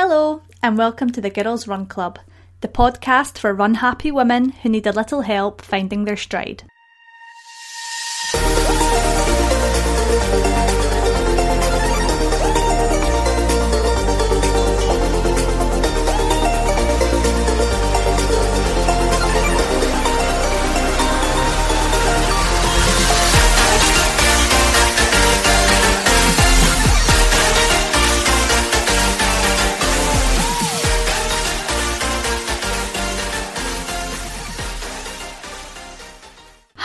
[0.00, 2.20] Hello, and welcome to the Girls Run Club,
[2.60, 6.62] the podcast for run happy women who need a little help finding their stride.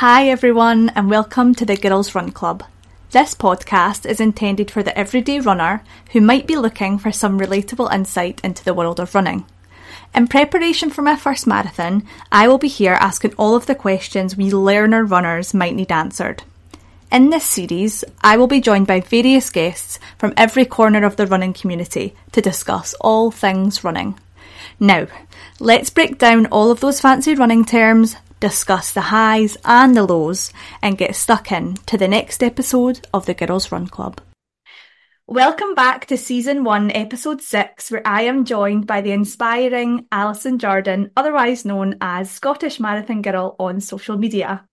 [0.05, 2.65] Hi, everyone, and welcome to the Girls Run Club.
[3.11, 5.81] This podcast is intended for the everyday runner
[6.11, 9.45] who might be looking for some relatable insight into the world of running.
[10.13, 14.35] In preparation for my first marathon, I will be here asking all of the questions
[14.35, 16.43] we learner runners might need answered.
[17.09, 21.27] In this series, I will be joined by various guests from every corner of the
[21.27, 24.19] running community to discuss all things running.
[24.79, 25.07] Now,
[25.59, 30.51] let's break down all of those fancy running terms, discuss the highs and the lows,
[30.81, 34.19] and get stuck in to the next episode of the Girls Run Club.
[35.27, 40.59] Welcome back to season one, episode six, where I am joined by the inspiring Alison
[40.59, 44.65] Jardine, otherwise known as Scottish Marathon Girl on social media.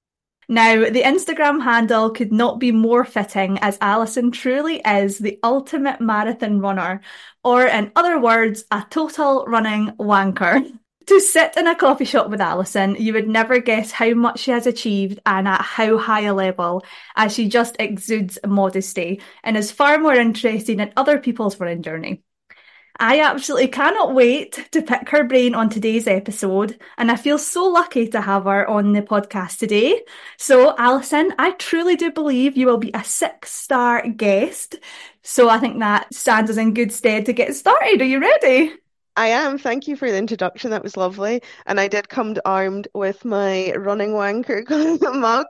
[0.49, 6.01] Now, the Instagram handle could not be more fitting as Alison truly is the ultimate
[6.01, 7.03] marathon runner,
[7.45, 10.77] or in other words, a total running wanker.
[11.11, 14.53] To sit in a coffee shop with Alison, you would never guess how much she
[14.53, 16.85] has achieved and at how high a level,
[17.17, 22.23] as she just exudes modesty and is far more interesting in other people's running journey.
[22.97, 27.65] I absolutely cannot wait to pick her brain on today's episode, and I feel so
[27.65, 30.05] lucky to have her on the podcast today.
[30.39, 34.77] So, Alison, I truly do believe you will be a six star guest.
[35.25, 38.01] So, I think that stands us in good stead to get started.
[38.01, 38.75] Are you ready?
[39.21, 39.59] I am.
[39.59, 40.71] Thank you for the introduction.
[40.71, 41.43] That was lovely.
[41.67, 44.65] And I did come armed with my running wanker
[45.21, 45.45] mug.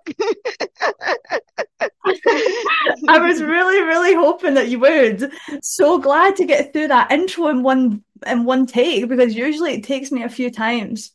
[3.07, 5.31] I was really, really hoping that you would.
[5.63, 9.85] So glad to get through that intro in one in one take because usually it
[9.85, 11.13] takes me a few times.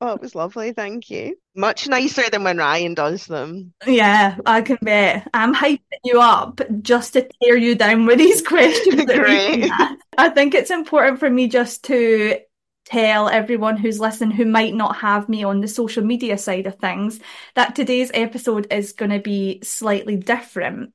[0.00, 0.72] Oh, it was lovely.
[0.72, 1.36] Thank you.
[1.56, 3.74] Much nicer than when Ryan does them.
[3.84, 5.28] Yeah, I can bet.
[5.34, 9.04] I'm hyping you up just to tear you down with these questions.
[9.04, 9.70] Great.
[10.16, 12.38] I think it's important for me just to
[12.84, 16.76] tell everyone who's listening who might not have me on the social media side of
[16.76, 17.20] things
[17.54, 20.94] that today's episode is going to be slightly different.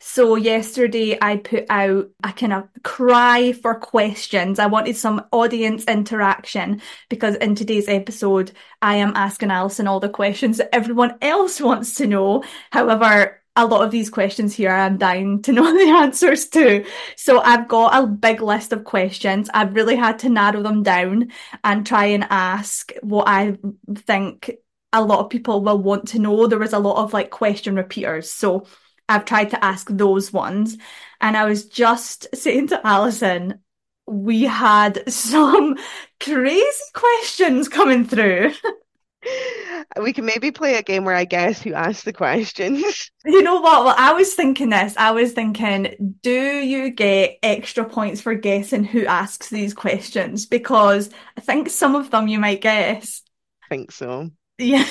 [0.00, 4.58] So yesterday I put out a kind of cry for questions.
[4.58, 10.08] I wanted some audience interaction because in today's episode, I am asking Alison all the
[10.08, 12.44] questions that everyone else wants to know.
[12.70, 16.84] However, a lot of these questions here I'm dying to know the answers to.
[17.16, 19.48] So I've got a big list of questions.
[19.54, 21.32] I've really had to narrow them down
[21.62, 23.56] and try and ask what I
[23.94, 24.50] think
[24.92, 26.46] a lot of people will want to know.
[26.46, 28.30] There was a lot of like question repeaters.
[28.30, 28.66] So
[29.08, 30.76] I've tried to ask those ones.
[31.20, 33.60] And I was just saying to Alison,
[34.06, 35.76] we had some
[36.20, 38.52] crazy questions coming through.
[40.00, 43.10] we can maybe play a game where I guess who asked the questions.
[43.26, 43.86] You know what?
[43.86, 44.94] Well, I was thinking this.
[44.98, 50.44] I was thinking, do you get extra points for guessing who asks these questions?
[50.44, 53.22] Because I think some of them you might guess.
[53.64, 54.28] I think so.
[54.58, 54.84] Yeah,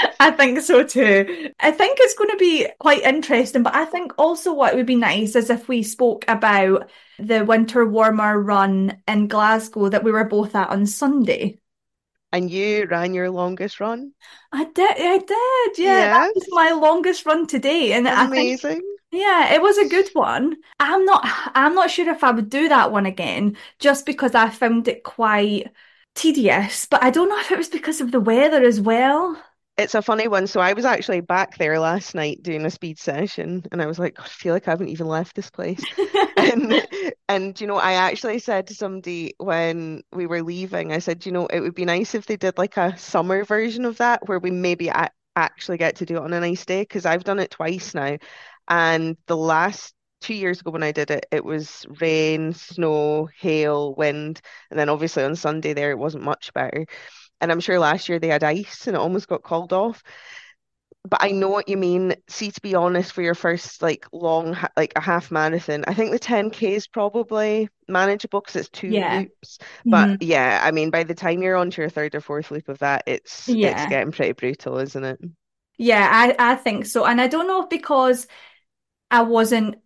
[0.20, 1.50] I think so too.
[1.60, 4.96] I think it's going to be quite interesting, but I think also what would be
[4.96, 10.24] nice is if we spoke about the winter warmer run in Glasgow that we were
[10.24, 11.60] both at on Sunday.
[12.32, 14.12] And you ran your longest run?
[14.52, 15.98] I did, I did, yeah.
[15.98, 16.16] Yes.
[16.16, 17.92] That was my longest run today.
[17.92, 18.70] And amazing.
[18.70, 20.56] I think, yeah, it was a good one.
[20.78, 21.22] I'm not
[21.54, 25.04] I'm not sure if I would do that one again, just because I found it
[25.04, 25.70] quite
[26.14, 29.40] tedious, but I don't know if it was because of the weather as well.
[29.78, 30.46] It's a funny one.
[30.46, 33.98] So I was actually back there last night doing a speed session, and I was
[33.98, 35.86] like, oh, I feel like I haven't even left this place.
[36.36, 36.82] and
[37.28, 41.32] and you know, I actually said to somebody when we were leaving, I said, you
[41.32, 44.38] know, it would be nice if they did like a summer version of that, where
[44.38, 47.38] we maybe a- actually get to do it on a nice day, because I've done
[47.38, 48.16] it twice now,
[48.68, 49.92] and the last
[50.22, 54.40] two years ago when I did it, it was rain, snow, hail, wind,
[54.70, 56.86] and then obviously on Sunday there it wasn't much better.
[57.40, 60.02] And I'm sure last year they had ice and it almost got called off.
[61.08, 62.14] But I know what you mean.
[62.28, 66.10] See, to be honest, for your first like long, like a half marathon, I think
[66.10, 69.20] the 10K is probably manageable because it's two yeah.
[69.20, 69.58] loops.
[69.84, 70.22] But mm-hmm.
[70.22, 72.78] yeah, I mean, by the time you're on to your third or fourth loop of
[72.78, 73.82] that, it's yeah.
[73.82, 75.20] it's getting pretty brutal, isn't it?
[75.78, 77.04] Yeah, I, I think so.
[77.04, 78.26] And I don't know if because
[79.10, 79.76] I wasn't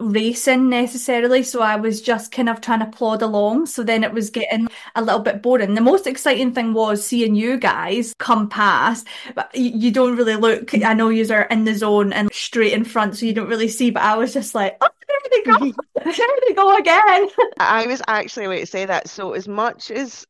[0.00, 3.66] racing necessarily, so I was just kind of trying to plod along.
[3.66, 5.74] So then it was getting a little bit boring.
[5.74, 10.74] The most exciting thing was seeing you guys come past, but you don't really look.
[10.84, 13.68] I know you are in the zone and straight in front, so you don't really
[13.68, 13.90] see.
[13.90, 15.72] But I was just like, oh, there they go,
[16.04, 17.28] there they go again.
[17.58, 19.08] I was actually wait to say that.
[19.08, 20.24] So as much as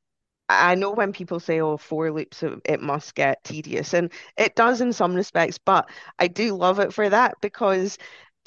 [0.48, 3.92] I know when people say, oh, four loops, it must get tedious.
[3.92, 7.98] And it does in some respects, but I do love it for that because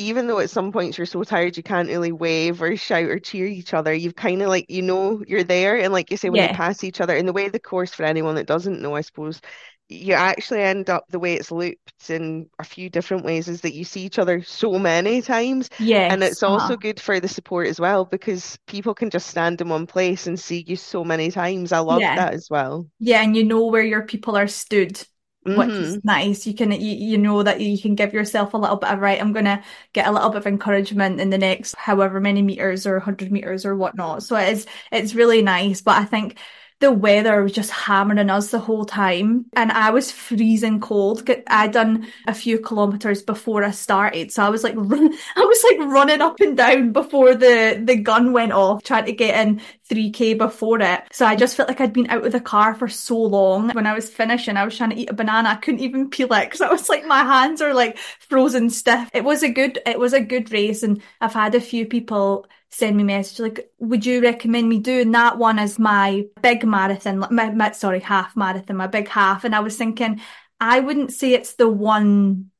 [0.01, 3.19] even though at some points you're so tired you can't really wave or shout or
[3.19, 5.77] cheer each other, you've kind of like, you know, you're there.
[5.79, 6.49] And like you say, when yeah.
[6.49, 9.01] you pass each other, in the way the course for anyone that doesn't know, I
[9.01, 9.41] suppose,
[9.89, 13.73] you actually end up the way it's looped in a few different ways is that
[13.73, 15.69] you see each other so many times.
[15.79, 16.75] Yeah, And it's also uh-huh.
[16.77, 20.39] good for the support as well because people can just stand in one place and
[20.39, 21.71] see you so many times.
[21.71, 22.15] I love yeah.
[22.15, 22.87] that as well.
[22.99, 25.01] Yeah, and you know where your people are stood
[25.43, 25.83] which mm-hmm.
[25.83, 26.45] is nice.
[26.45, 29.19] You can you, you know that you can give yourself a little bit of right.
[29.19, 32.99] I'm gonna get a little bit of encouragement in the next however many meters or
[32.99, 34.23] hundred meters or whatnot.
[34.23, 35.81] So it is it's really nice.
[35.81, 36.37] But I think
[36.81, 41.29] the weather was just hammering us the whole time and I was freezing cold.
[41.47, 44.31] I'd done a few kilometers before I started.
[44.31, 47.95] So I was like, run- I was like running up and down before the, the
[47.95, 51.03] gun went off, trying to get in 3k before it.
[51.11, 53.69] So I just felt like I'd been out of the car for so long.
[53.69, 55.49] When I was finishing, I was trying to eat a banana.
[55.49, 59.07] I couldn't even peel it because I was like, my hands are like frozen stiff.
[59.13, 60.81] It was a good, it was a good race.
[60.81, 65.11] And I've had a few people send me message like, would you recommend me doing
[65.11, 69.43] that one as my big marathon, my, my sorry, half marathon, my big half?
[69.43, 70.21] And I was thinking,
[70.59, 72.51] I wouldn't say it's the one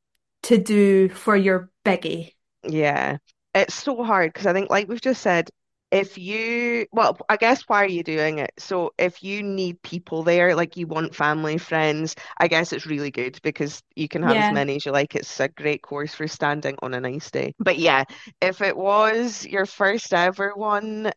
[0.44, 2.34] to do for your biggie.
[2.64, 3.18] Yeah,
[3.54, 5.50] it's so hard because I think, like we've just said,
[5.92, 8.52] if you, well, I guess why are you doing it?
[8.58, 13.12] So if you need people there, like you want family, friends, I guess it's really
[13.12, 14.48] good because you can have yeah.
[14.48, 15.16] as many as you like.
[15.16, 17.54] It's a great course for standing on a nice day.
[17.60, 18.06] But yeah,
[18.42, 21.12] if it was your first ever one,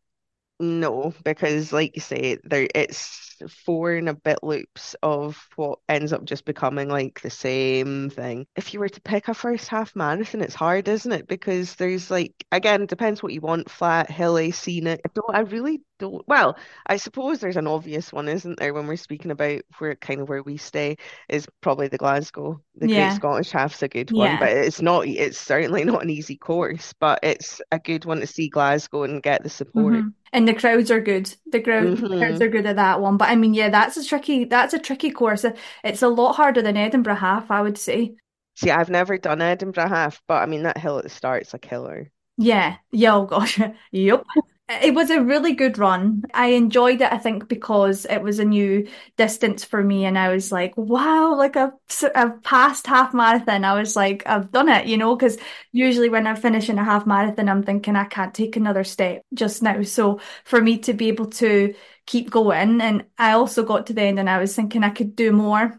[0.80, 6.12] no, because like you say, there it's four and a bit loops of what ends
[6.12, 8.46] up just becoming like the same thing.
[8.56, 11.26] If you were to pick a first half marathon, it's hard, isn't it?
[11.28, 15.00] Because there's like again, depends what you want, flat, hilly, scenic.
[15.04, 16.56] I don't I really don't well,
[16.86, 20.28] I suppose there's an obvious one, isn't there, when we're speaking about where kind of
[20.28, 20.96] where we stay
[21.28, 22.60] is probably the Glasgow.
[22.76, 23.08] The yeah.
[23.08, 24.38] Great Scottish Half's a good one, yeah.
[24.38, 28.26] but it's not it's certainly not an easy course, but it's a good one to
[28.26, 29.94] see Glasgow and get the support.
[29.94, 30.08] Mm-hmm.
[30.32, 31.32] And the crowds are good.
[31.46, 32.08] The, crowd, mm-hmm.
[32.08, 33.16] the crowds are good at that one.
[33.16, 35.44] But I mean, yeah, that's a tricky that's a tricky course.
[35.84, 38.16] It's a lot harder than Edinburgh half, I would say.
[38.56, 41.54] See, I've never done Edinburgh half, but I mean that hill at the start is
[41.54, 42.10] a killer.
[42.36, 42.76] Yeah.
[42.90, 43.60] Yeah, oh gosh.
[43.92, 44.24] yep.
[44.66, 46.22] It was a really good run.
[46.32, 48.88] I enjoyed it, I think, because it was a new
[49.18, 50.06] distance for me.
[50.06, 51.72] And I was like, wow, like I've,
[52.14, 53.64] I've passed half marathon.
[53.66, 55.36] I was like, I've done it, you know, because
[55.72, 59.62] usually when I'm finishing a half marathon, I'm thinking I can't take another step just
[59.62, 59.82] now.
[59.82, 61.74] So for me to be able to
[62.06, 65.14] keep going, and I also got to the end and I was thinking I could
[65.14, 65.78] do more.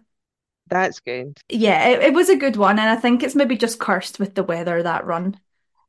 [0.67, 1.37] That's good.
[1.49, 2.79] Yeah, it, it was a good one.
[2.79, 5.39] And I think it's maybe just cursed with the weather that run.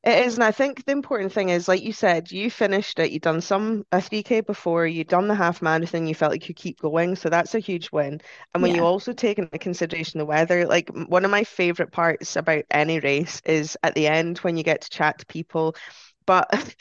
[0.06, 3.11] It is, and I think the important thing is, like you said, you finished it.
[3.11, 6.55] You'd done some a 3K before, you'd done the half marathon, you felt like you
[6.55, 7.17] could keep going.
[7.17, 8.20] So that's a huge win.
[8.55, 8.76] And when yeah.
[8.76, 13.00] you also take into consideration the weather, like one of my favorite parts about any
[13.00, 15.75] race is at the end when you get to chat to people.
[16.25, 16.50] But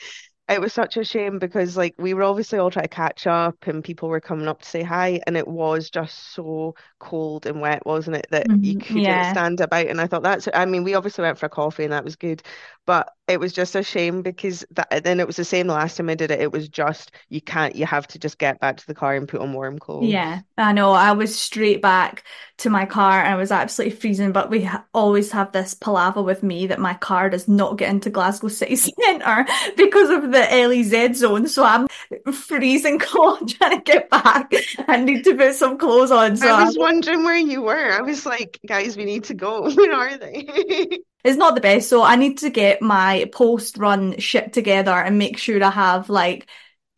[0.48, 3.66] it was such a shame because like we were obviously all trying to catch up
[3.66, 7.60] and people were coming up to say hi and it was just so cold and
[7.60, 8.62] wet wasn't it that mm-hmm.
[8.62, 9.32] you couldn't yeah.
[9.32, 11.92] stand about and I thought that's I mean we obviously went for a coffee and
[11.92, 12.44] that was good
[12.86, 15.96] but it was just a shame because that then it was the same the last
[15.96, 16.40] time I did it.
[16.40, 19.28] It was just you can't you have to just get back to the car and
[19.28, 20.06] put on warm clothes.
[20.06, 20.92] Yeah I know.
[20.92, 22.24] I was straight back
[22.58, 26.22] to my car and I was absolutely freezing but we ha- always have this palaver
[26.22, 29.44] with me that my car does not get into Glasgow city centre
[29.76, 31.48] because of the LEZ zone.
[31.48, 31.88] So I'm
[32.32, 34.52] freezing cold trying to get back.
[34.86, 36.36] I need to put some clothes on.
[36.36, 36.80] So I was I'm...
[36.80, 37.92] wondering where you were.
[37.92, 39.68] I was like guys we need to go.
[39.76, 41.88] Where are they it's not the best.
[41.88, 46.08] So I need to get my post run shit together and make sure I have
[46.08, 46.48] like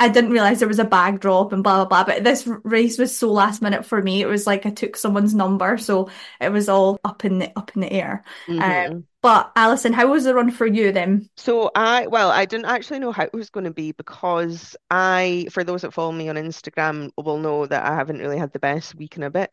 [0.01, 2.05] I didn't realize there was a bag drop and blah blah blah.
[2.05, 4.23] But this race was so last minute for me.
[4.23, 7.73] It was like I took someone's number, so it was all up in the up
[7.75, 8.23] in the air.
[8.47, 8.93] Mm-hmm.
[8.93, 11.29] Um, but Alison, how was the run for you then?
[11.37, 15.47] So I well, I didn't actually know how it was going to be because I,
[15.51, 18.61] for those that follow me on Instagram, will know that I haven't really had the
[18.61, 19.51] best week in a bit.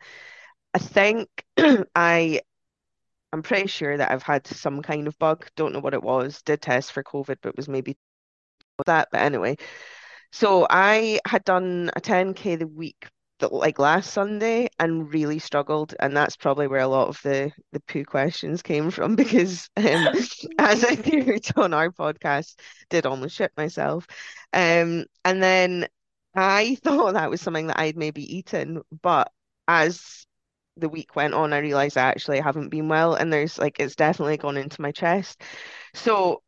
[0.75, 1.29] I think
[1.96, 2.41] I
[3.34, 5.48] I'm pretty sure that I've had some kind of bug.
[5.55, 6.41] Don't know what it was.
[6.44, 7.98] Did test for COVID, but was maybe
[8.86, 9.10] that.
[9.12, 9.58] But anyway,
[10.32, 13.08] so I had done a 10k the week
[13.41, 17.79] like last Sunday and really struggled, and that's probably where a lot of the the
[17.82, 19.84] poo questions came from because um,
[20.60, 22.55] as I heard on our podcast,
[22.89, 24.08] did almost shit myself,
[24.53, 25.88] um, and then
[26.36, 29.32] I thought that was something that I'd maybe eaten, but
[29.67, 30.25] as
[30.77, 33.96] the week went on, I realized I actually haven't been well, and there's like it's
[33.96, 35.41] definitely gone into my chest.
[35.94, 36.41] So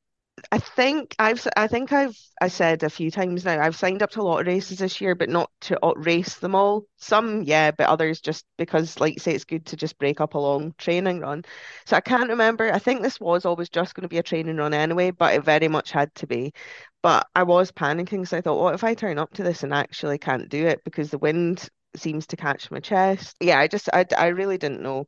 [0.52, 4.12] I think I've I think I've I said a few times now I've signed up
[4.12, 6.86] to a lot of races this year, but not to race them all.
[6.98, 10.40] Some, yeah, but others just because, like say, it's good to just break up a
[10.40, 11.44] long training run.
[11.86, 12.72] So I can't remember.
[12.72, 15.44] I think this was always just going to be a training run anyway, but it
[15.44, 16.54] very much had to be.
[17.02, 19.74] But I was panicking, so I thought, what if I turn up to this and
[19.74, 23.36] actually can't do it because the wind seems to catch my chest?
[23.42, 25.08] Yeah, I just I I really didn't know.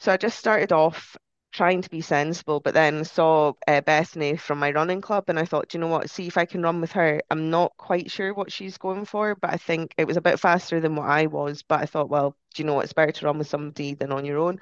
[0.00, 1.16] So I just started off
[1.52, 5.46] trying to be sensible, but then saw uh, Bethany from my running club, and I
[5.46, 7.22] thought, you know what, see if I can run with her.
[7.30, 10.40] I'm not quite sure what she's going for, but I think it was a bit
[10.40, 11.62] faster than what I was.
[11.62, 14.12] But I thought, well, do you know what, it's better to run with somebody than
[14.12, 14.58] on your own.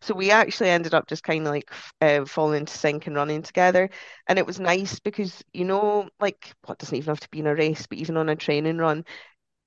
[0.00, 1.70] So we actually ended up just kind of like
[2.00, 3.90] uh, falling into sync and running together.
[4.26, 7.46] And it was nice because, you know, like, what doesn't even have to be in
[7.46, 9.04] a race, but even on a training run,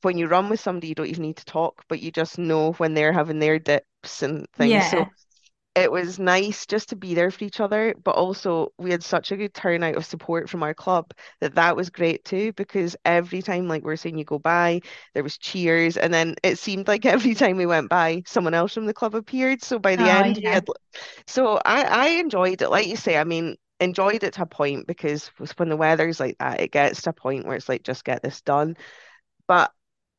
[0.04, 2.74] when you run with somebody, you don't even need to talk, but you just know
[2.74, 4.86] when they're having their dips and things.
[4.86, 4.88] Yeah.
[4.88, 5.12] So
[5.76, 9.32] it was nice just to be there for each other, but also we had such
[9.32, 12.54] a good turnout of support from our club that that was great too.
[12.54, 14.82] Because every time, like we are saying, you go by,
[15.14, 18.74] there was cheers, and then it seemed like every time we went by, someone else
[18.74, 19.64] from the club appeared.
[19.64, 20.54] So by the Oh, end, we yeah.
[20.54, 20.68] had.
[21.28, 23.18] So I I enjoyed it, like you say.
[23.18, 27.02] I mean, enjoyed it to a point because when the weather's like that, it gets
[27.04, 28.78] to a point where it's like just get this done.
[29.48, 29.72] But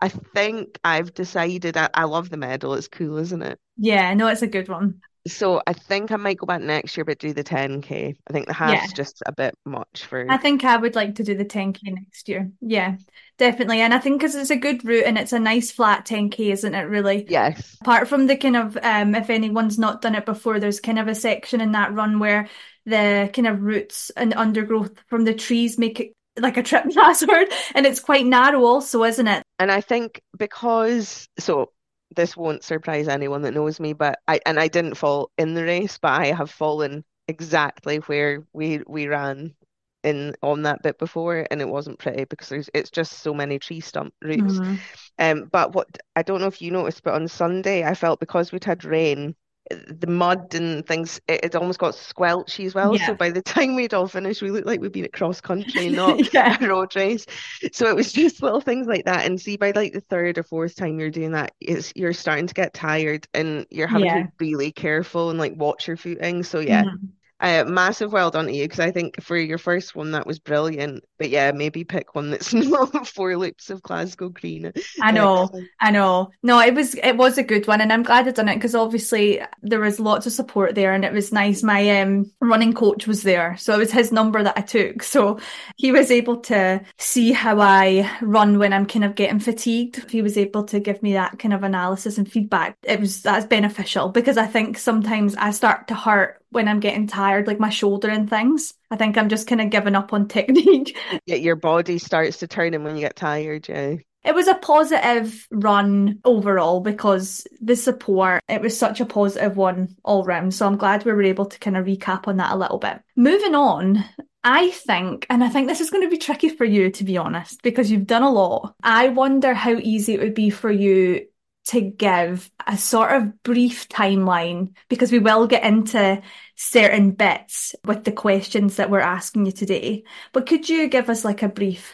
[0.03, 2.75] I think I've decided I, I love the medal.
[2.75, 3.59] It's cool, isn't it?
[3.77, 5.01] Yeah, no, it's a good one.
[5.29, 8.17] So I think I might go back next year, but do the 10K.
[8.27, 8.83] I think the Yeah.
[8.83, 10.25] half's just a bit much for.
[10.29, 12.51] I think I would like to do the 10K next year.
[12.61, 12.97] Yeah,
[13.39, 13.81] definitely.
[13.81, 16.75] And I think because it's a good route and it's a nice flat 10K, isn't
[16.75, 17.29] it, really?
[17.29, 17.79] Yes.
[17.83, 21.09] Apart from the kind of, um, if anyone's not done it before, there's kind of
[21.09, 22.49] a section in that run where
[22.87, 27.49] the kind of roots and undergrowth from the trees make it like a trip hazard.
[27.75, 29.42] And it's quite narrow also, isn't it?
[29.59, 31.73] And I think because, so
[32.15, 35.65] this won't surprise anyone that knows me, but I, and I didn't fall in the
[35.65, 39.55] race, but I have fallen exactly where we we ran
[40.03, 43.59] in on that bit before, and it wasn't pretty because there's it's just so many
[43.59, 44.61] tree stump roots.
[44.61, 44.83] Mhm.
[45.19, 48.53] Um, but what I don't know if you noticed, but on Sunday I felt because
[48.53, 49.37] we'd had rain,
[49.71, 52.99] the mud and things, it, it almost got squelchy as well.
[52.99, 55.89] So by the time we'd all finished, we looked like we'd been at cross country,
[55.89, 56.57] not Yeah.
[56.61, 57.27] a road race.
[57.73, 59.27] So it was just little things like that.
[59.27, 62.47] And see, by like the third or fourth time you're doing that, it's you're starting
[62.49, 66.43] to get tired and you're having to be really careful and like watch your footing.
[66.43, 67.13] So yeah, Mhm.
[67.43, 70.39] Uh, massive well done to you because I think for your first one that was
[70.39, 71.05] brilliant.
[71.19, 75.69] But yeah, maybe pick one that's not four loops of Glasgow Green I know, next.
[75.81, 76.31] I know.
[76.43, 78.77] No, it was it was a good one, and I'm glad I done it because
[78.77, 81.63] obviously there was lots of support there, and it was nice.
[81.63, 85.41] My um running coach was there, so it was his number that I took, so
[85.77, 90.11] he was able to see how I run when I'm kind of getting fatigued.
[90.11, 92.77] He was able to give me that kind of analysis and feedback.
[92.85, 97.07] It was that's beneficial because I think sometimes I start to hurt when I'm getting
[97.07, 98.75] tired, like my shoulder and things.
[98.91, 100.97] I think I'm just kind of giving up on technique.
[101.27, 103.97] Yeah, your body starts to turn in when you get tired, yeah.
[104.25, 109.97] It was a positive run overall because the support, it was such a positive one
[110.05, 110.55] all round.
[110.55, 113.01] So I'm glad we were able to kind of recap on that a little bit.
[113.17, 114.05] Moving on,
[114.45, 117.17] I think, and I think this is going to be tricky for you to be
[117.17, 118.75] honest, because you've done a lot.
[118.85, 121.27] I wonder how easy it would be for you
[121.65, 126.21] to give a sort of brief timeline because we will get into
[126.57, 130.05] certain bits with the questions that we're asking you today.
[130.33, 131.93] But could you give us like a brief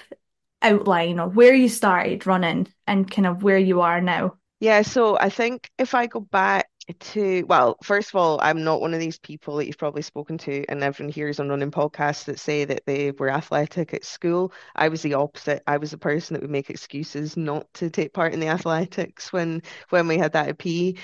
[0.63, 4.35] outline of where you started running and kind of where you are now?
[4.61, 6.69] Yeah, so I think if I go back
[7.01, 10.39] to, well, first of all, I'm not one of these people that you've probably spoken
[10.39, 14.53] to, and everyone hears on running podcasts that say that they were athletic at school.
[14.75, 15.63] I was the opposite.
[15.67, 19.33] I was the person that would make excuses not to take part in the athletics
[19.33, 20.95] when when we had that at PE.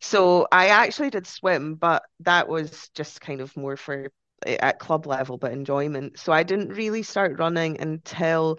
[0.00, 4.10] So I actually did swim, but that was just kind of more for
[4.46, 6.18] at club level, but enjoyment.
[6.18, 8.58] So I didn't really start running until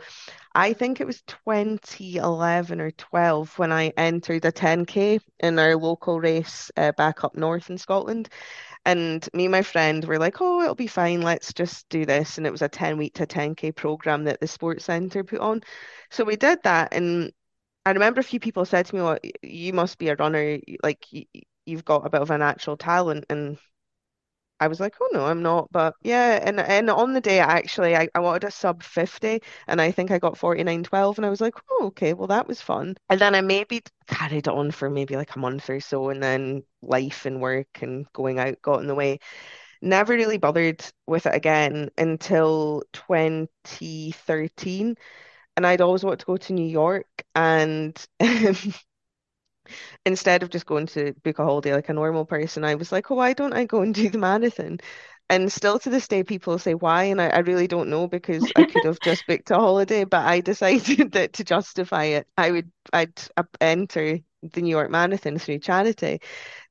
[0.55, 6.19] I think it was 2011 or 12 when I entered a 10K in our local
[6.19, 8.29] race uh, back up north in Scotland.
[8.85, 11.21] And me and my friend were like, oh, it'll be fine.
[11.21, 12.37] Let's just do this.
[12.37, 15.61] And it was a 10 week to 10K program that the sports centre put on.
[16.09, 16.93] So we did that.
[16.93, 17.31] And
[17.85, 20.59] I remember a few people said to me, well, you must be a runner.
[20.83, 21.25] Like, you,
[21.65, 23.25] you've got a bit of a natural talent.
[23.29, 23.57] And
[24.59, 25.71] I was like, oh no, I'm not.
[25.71, 29.81] But yeah, and and on the day actually I, I wanted a sub 50 and
[29.81, 32.95] I think I got 49.12 and I was like, oh okay, well that was fun.
[33.09, 36.63] And then I maybe carried on for maybe like a month or so and then
[36.81, 39.19] life and work and going out got in the way.
[39.81, 44.95] Never really bothered with it again until 2013.
[45.57, 47.97] And I'd always wanted to go to New York and
[50.05, 53.11] instead of just going to book a holiday like a normal person, I was like,
[53.11, 54.79] oh, why don't I go and do the marathon?
[55.31, 58.51] And still to this day, people say why, and I, I really don't know because
[58.55, 62.51] I could have just booked a holiday, but I decided that to justify it, I
[62.51, 63.13] would I'd
[63.61, 66.19] enter the New York Marathon through charity.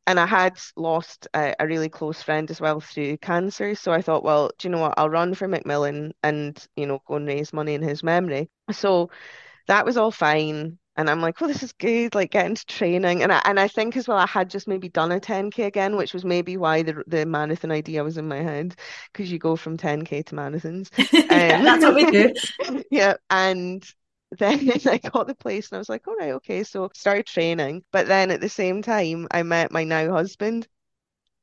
[0.07, 3.75] And I had lost a, a really close friend as well through cancer.
[3.75, 4.95] So I thought, well, do you know what?
[4.97, 8.49] I'll run for Macmillan and, you know, go and raise money in his memory.
[8.73, 9.11] So
[9.69, 10.79] that was all fine.
[10.99, 13.23] And I'm like, well, this is good, like getting to training.
[13.23, 15.97] And I and I think as well, I had just maybe done a 10K again,
[15.97, 18.75] which was maybe why the the marathon idea was in my head,
[19.13, 20.91] because you go from 10K to marathons.
[21.13, 22.35] yeah, um, that's what we do.
[22.91, 23.15] yeah.
[23.31, 23.85] And
[24.39, 26.65] then I got the place and I was like, all right, okay.
[26.65, 27.85] So started training.
[27.93, 30.69] But then at the same time, I met my now husband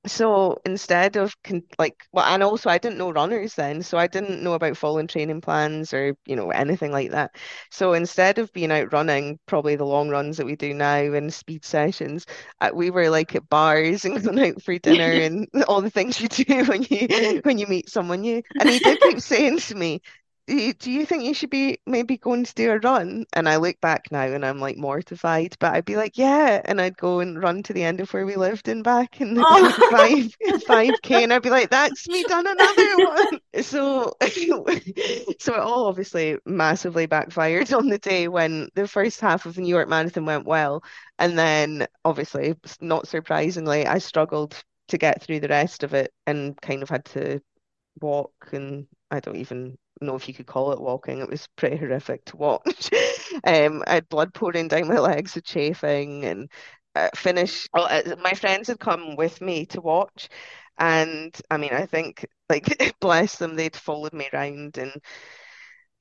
[0.08, 4.08] so instead of con like well and also I didn't know runners then so I
[4.08, 7.36] didn't know about following training plans or you know anything like that.
[7.72, 11.34] So instead of being out running probably the long runs that we do now and
[11.34, 12.26] speed sessions
[12.62, 16.20] uh, we were like at bars and going out for dinner and all the things
[16.22, 18.42] you do when you when you meet someone new.
[18.60, 20.02] And he did keep saying to me
[20.48, 23.26] do you think you should be maybe going to do a run?
[23.34, 26.62] And I look back now and I'm like mortified, but I'd be like, yeah.
[26.66, 29.38] And I'd go and run to the end of where we lived and back and
[29.40, 29.72] oh.
[29.92, 31.16] five, 5K.
[31.26, 33.40] And I'd be like, that's me done another one.
[33.62, 39.56] So, so it all obviously massively backfired on the day when the first half of
[39.56, 40.84] the New York Marathon went well.
[41.18, 46.60] And then obviously, not surprisingly, I struggled to get through the rest of it and
[46.62, 47.40] kind of had to
[48.02, 51.20] walk and I don't even know if you could call it walking.
[51.20, 52.90] It was pretty horrific to watch.
[53.46, 56.50] um, I had blood pouring down my legs with chafing and
[56.96, 57.68] uh, finish.
[57.74, 60.30] Uh, my friends had come with me to watch,
[60.78, 64.92] and I mean, I think like bless them, they'd followed me around and.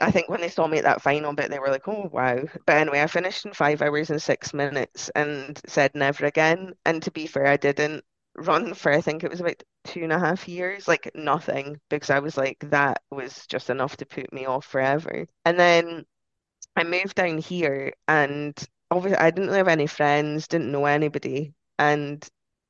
[0.01, 2.45] I think when they saw me at that final bit, they were like, "Oh wow!"
[2.67, 6.75] But anyway, I finished in five hours and six minutes and said never again.
[6.85, 8.04] And to be fair, I didn't
[8.37, 12.10] run for I think it was about two and a half years, like nothing, because
[12.10, 15.26] I was like, that was just enough to put me off forever.
[15.44, 16.04] And then
[16.76, 18.56] I moved down here and
[18.90, 21.54] obviously I didn't have any friends, didn't know anybody.
[21.78, 22.26] And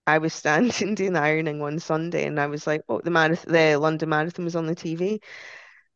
[0.06, 3.76] I was standing doing ironing one Sunday and I was like, oh, the marathon, the
[3.76, 5.20] London Marathon was on the TV.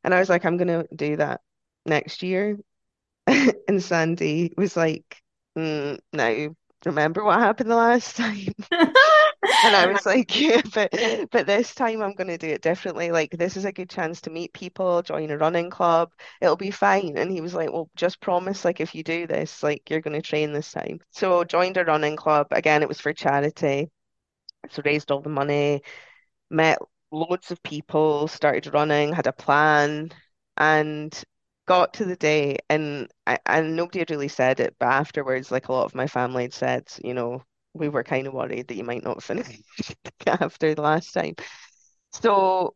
[0.05, 1.41] And I was like, I'm gonna do that
[1.87, 2.59] next year.
[3.27, 5.23] and Sandy was like,
[5.57, 6.55] mm, no,
[6.85, 8.55] remember what happened the last time?
[9.63, 10.93] And I was like, yeah, but
[11.31, 13.11] but this time I'm going to do it differently.
[13.11, 16.13] Like this is a good chance to meet people, join a running club.
[16.41, 17.17] It'll be fine.
[17.19, 20.21] And he was like, well, just promise, like if you do this, like you're going
[20.21, 21.01] to train this time.
[21.11, 22.49] So joined a running club.
[22.51, 23.91] Again, it was for charity.
[24.71, 25.83] So raised all the money,
[26.51, 26.79] met
[27.11, 30.11] loads of people, started running, had a plan,
[30.57, 31.25] and
[31.67, 35.69] got to the day and I, and nobody had really said it, but afterwards, like
[35.69, 37.45] a lot of my family had said, you know,
[37.79, 40.29] we were kind of worried that you might not finish mm-hmm.
[40.45, 41.35] after the last time.
[42.13, 42.75] So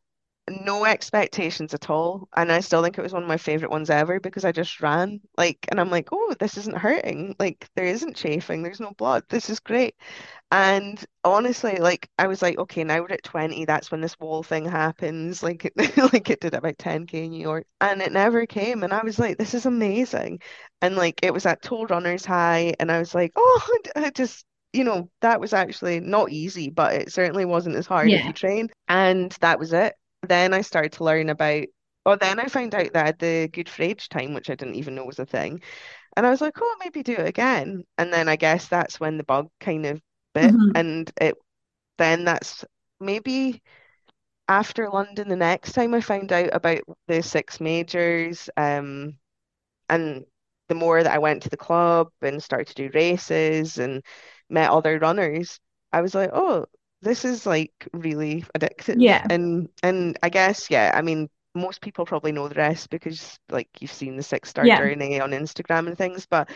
[0.48, 2.28] no expectations at all.
[2.36, 4.80] And I still think it was one of my favorite ones ever because I just
[4.80, 7.36] ran like and I'm like, oh, this isn't hurting.
[7.38, 9.24] Like there isn't chafing, there's no blood.
[9.28, 9.94] This is great.
[10.50, 14.42] And honestly, like I was like, okay, now we're at 20, that's when this wall
[14.42, 15.42] thing happens.
[15.52, 15.74] Like it,
[16.12, 17.66] like it did about 10k in New York.
[17.80, 18.82] And it never came.
[18.84, 20.40] And I was like, this is amazing.
[20.80, 24.44] And like it was at Toll Runners High, and I was like, oh, I just
[24.72, 28.18] you know, that was actually not easy, but it certainly wasn't as hard yeah.
[28.18, 28.70] if you train.
[28.88, 29.94] And that was it.
[30.22, 31.66] Then I started to learn about,
[32.06, 34.54] oh, then I found out that I had the Good for Age time, which I
[34.54, 35.60] didn't even know was a thing.
[36.16, 37.84] And I was like, oh, maybe do it again.
[37.98, 40.00] And then I guess that's when the bug kind of
[40.34, 40.52] bit.
[40.52, 40.76] Mm-hmm.
[40.76, 41.34] And it,
[41.98, 42.64] then that's
[43.00, 43.62] maybe
[44.48, 48.48] after London the next time I found out about the six majors.
[48.56, 49.16] Um,
[49.88, 50.24] and
[50.68, 54.02] the more that I went to the club and started to do races and
[54.52, 55.58] met other runners,
[55.92, 56.66] I was like, oh,
[57.00, 58.96] this is like really addictive.
[58.98, 59.26] Yeah.
[59.28, 63.68] And and I guess, yeah, I mean, most people probably know the rest because like
[63.80, 64.78] you've seen the six star yeah.
[64.78, 66.48] journey on Instagram and things, but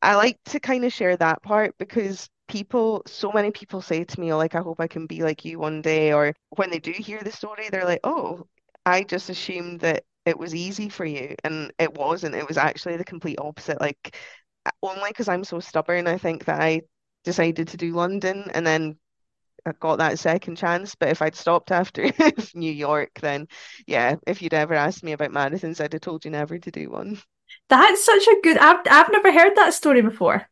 [0.00, 4.20] I like to kind of share that part because people so many people say to
[4.20, 6.12] me, like, I hope I can be like you one day.
[6.12, 8.46] Or when they do hear the story, they're like, oh,
[8.86, 11.34] I just assumed that it was easy for you.
[11.44, 12.34] And it wasn't.
[12.34, 13.80] It was actually the complete opposite.
[13.80, 14.16] Like
[14.82, 16.82] only because I'm so stubborn, I think that I
[17.24, 18.96] decided to do London and then
[19.66, 20.94] I got that second chance.
[20.94, 22.10] But if I'd stopped after
[22.54, 23.48] New York, then
[23.86, 26.90] yeah, if you'd ever asked me about marathons, I'd have told you never to do
[26.90, 27.20] one.
[27.68, 28.58] That's such a good.
[28.58, 30.46] I've I've never heard that story before.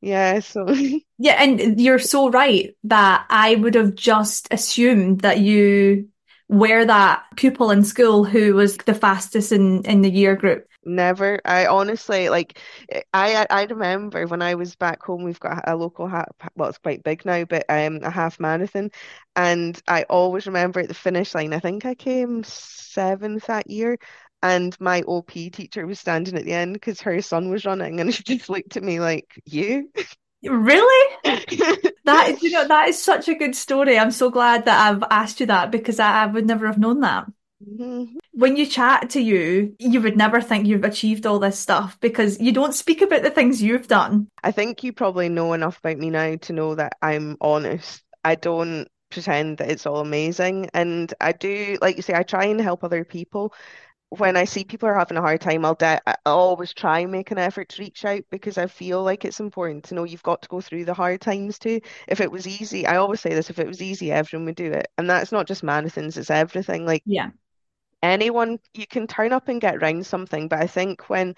[0.00, 0.66] Yeah, so
[1.18, 6.08] Yeah, and you're so right that I would have just assumed that you
[6.48, 10.66] were that pupil in school who was the fastest in in the year group.
[10.86, 11.40] Never.
[11.44, 12.58] I honestly like.
[13.12, 15.24] I I remember when I was back home.
[15.24, 16.28] We've got a local half.
[16.56, 18.90] Well, it's quite big now, but um, a half marathon,
[19.34, 21.54] and I always remember at the finish line.
[21.54, 23.98] I think I came seventh that year,
[24.42, 28.14] and my OP teacher was standing at the end because her son was running, and
[28.14, 29.90] she just looked at me like, "You."
[30.42, 31.16] Really?
[32.04, 33.98] That is, you know, that is such a good story.
[33.98, 37.00] I'm so glad that I've asked you that because I, I would never have known
[37.00, 37.26] that.
[37.62, 38.16] Mhm.
[38.32, 42.40] When you chat to you, you would never think you've achieved all this stuff because
[42.40, 44.28] you don't speak about the things you've done.
[44.42, 48.02] I think you probably know enough about me now to know that I'm honest.
[48.24, 50.68] I don't pretend that it's all amazing.
[50.74, 53.54] And I do, like you say, I try and help other people.
[54.10, 57.12] When I see people are having a hard time, I'll, de I always try and
[57.12, 60.22] make an effort to reach out because I feel like it's important to know you've
[60.22, 61.80] got to go through the hard times too.
[62.08, 64.72] If it was easy, I always say this, if it was easy, everyone would do
[64.72, 64.88] it.
[64.98, 66.86] And that's not just marathons, it's everything.
[66.86, 67.30] Like Yeah.
[68.04, 71.34] Anyone, you can turn up and get around something, but I think when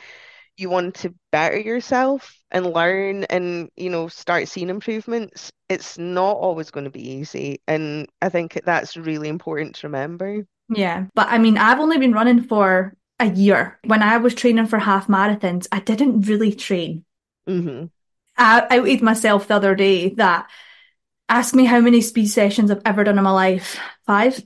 [0.56, 6.36] you want to better yourself and learn and, you know, start seeing improvements, it's not
[6.36, 7.60] always going to be easy.
[7.68, 10.46] And I think that's really important to remember.
[10.68, 11.06] Yeah.
[11.14, 13.78] But I mean, I've only been running for a year.
[13.84, 17.04] When I was training for half marathons, I didn't really train.
[17.46, 17.86] hmm
[18.36, 20.48] I outed myself the other day that
[21.28, 23.78] ask me how many speed sessions I've ever done in my life.
[24.06, 24.42] Five.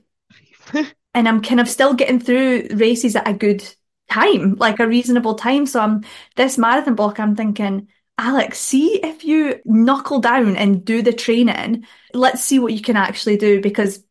[1.13, 3.63] And I'm kind of still getting through races at a good
[4.09, 5.65] time, like a reasonable time.
[5.65, 6.03] So I'm
[6.35, 11.85] this marathon block, I'm thinking, Alex, see if you knuckle down and do the training.
[12.13, 14.03] Let's see what you can actually do because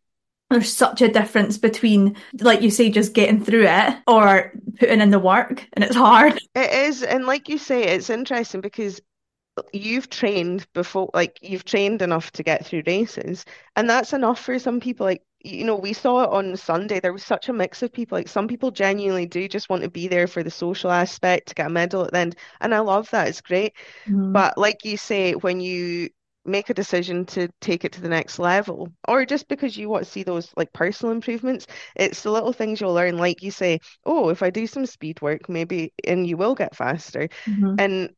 [0.51, 5.11] there's such a difference between, like you say, just getting through it or putting in
[5.11, 6.41] the work, and it's hard.
[6.57, 9.01] It is, and like you say, it's interesting because
[9.73, 13.45] you've trained before, like you've trained enough to get through races,
[13.77, 15.07] and that's enough for some people.
[15.07, 17.00] Like, you know, we saw it on Sunday.
[17.00, 18.18] There was such a mix of people.
[18.18, 21.55] Like, some people genuinely do just want to be there for the social aspect to
[21.55, 23.29] get a medal at the end, and I love that.
[23.29, 23.74] It's great.
[24.07, 24.33] Mhm.
[24.33, 26.11] But like you say, when you
[26.46, 30.05] make a decision to take it to the next level, or just because you want
[30.05, 33.18] to see those like personal improvements, it's the little things you'll learn.
[33.18, 36.76] Like you say, oh, if I do some speed work, maybe, and you will get
[36.76, 37.29] faster.
[37.46, 37.79] Mhm.
[37.79, 38.11] And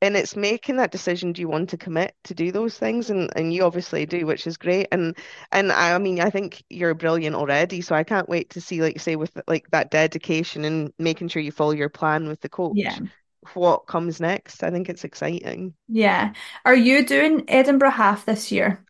[0.00, 3.10] and it's making that decision, do you want to commit to do those things?
[3.10, 4.88] And and you obviously do, which is great.
[4.92, 5.16] And
[5.52, 7.80] and I, I mean, I think you're brilliant already.
[7.80, 11.42] So I can't wait to see, like say, with like that dedication and making sure
[11.42, 13.08] you follow your plan with the coach, Yeah.
[13.54, 14.62] what comes next.
[14.62, 15.74] I think it's exciting.
[15.88, 16.34] Yeah.
[16.64, 18.84] Are you doing Edinburgh half this year?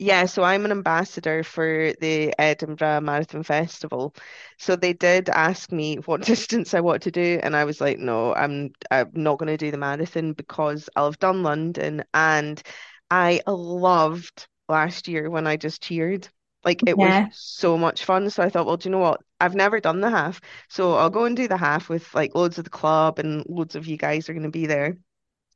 [0.00, 4.14] Yeah, so I'm an ambassador for the Edinburgh Marathon Festival.
[4.56, 7.98] So they did ask me what distance I want to do, and I was like,
[7.98, 12.62] no, I'm I'm not going to do the marathon because I'll have done London, and
[13.10, 16.28] I loved last year when I just cheered.
[16.64, 17.30] Like it was Yeah.
[17.30, 18.30] so much fun.
[18.30, 19.20] So I thought, well, do you know what?
[19.40, 22.58] I've never done the half, so I'll go and do the half with like loads
[22.58, 24.96] of the club and loads of you guys are going to be there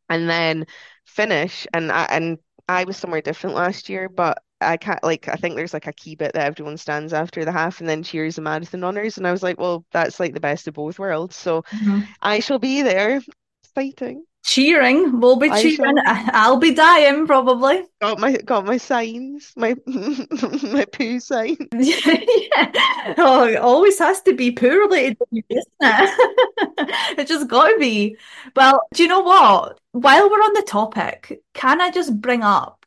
[0.09, 0.67] and then
[1.05, 1.67] finish.
[1.73, 5.57] And I and I was somewhere different last year, but I can't like I think
[5.57, 8.43] there's like a key bit that everyone stands after the half and then cheers the
[8.43, 11.37] marathon honors And I was like, well, that's like the best of both worlds.
[11.37, 12.15] So Mhm.
[12.23, 13.23] I shall be there.
[13.65, 14.25] Exciting.
[14.45, 15.21] Cheering.
[15.21, 15.77] We'll be I cheering.
[15.77, 15.95] shall.
[16.33, 17.85] I'll be dying probably.
[18.01, 21.57] Got my got my signs, my my poo sign.
[21.73, 23.15] Yeah.
[23.19, 27.19] Oh, it always has to be poo related, isn't it?
[27.19, 28.17] It just got to be.
[28.57, 29.79] Well, do you know what?
[29.93, 32.85] While we're on the topic, can I just bring up?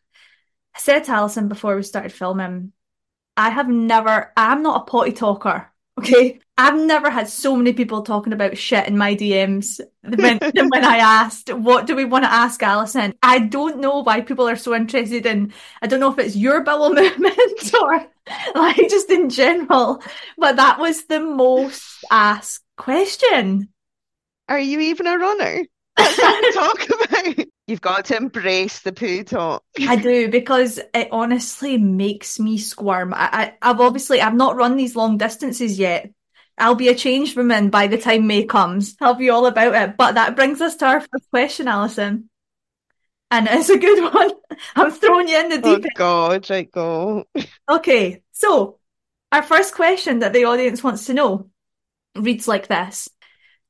[0.76, 2.74] I said to Alison before we started filming,
[3.38, 6.40] I have never, I'm not a potty talker, okay?
[6.58, 10.86] I've never had so many people talking about shit in my DMs when, than when
[10.86, 13.14] I asked, what do we want to ask Alison?
[13.22, 16.64] I don't know why people are so interested in, I don't know if it's your
[16.64, 18.06] bowel movement or
[18.56, 20.02] like just in general,
[20.38, 23.70] but that was the most asked question.
[24.48, 25.64] Are you even a runner?
[25.98, 27.46] That's what we talk about.
[27.68, 29.64] You've got to embrace the poo talk.
[29.80, 33.14] I do because it honestly makes me squirm.
[33.14, 36.12] I, I, I've obviously I've not run these long distances yet.
[36.58, 38.96] I'll be a changed woman by the time May comes.
[38.96, 39.98] Tell you all about it.
[39.98, 42.30] But that brings us to our first question, Alison.
[43.32, 44.32] And it's a good one.
[44.76, 45.92] I'm throwing you in the Oh deep end.
[45.96, 47.26] God, right go.
[47.70, 48.80] Okay, so
[49.32, 51.50] our first question that the audience wants to know
[52.16, 53.10] reads like this.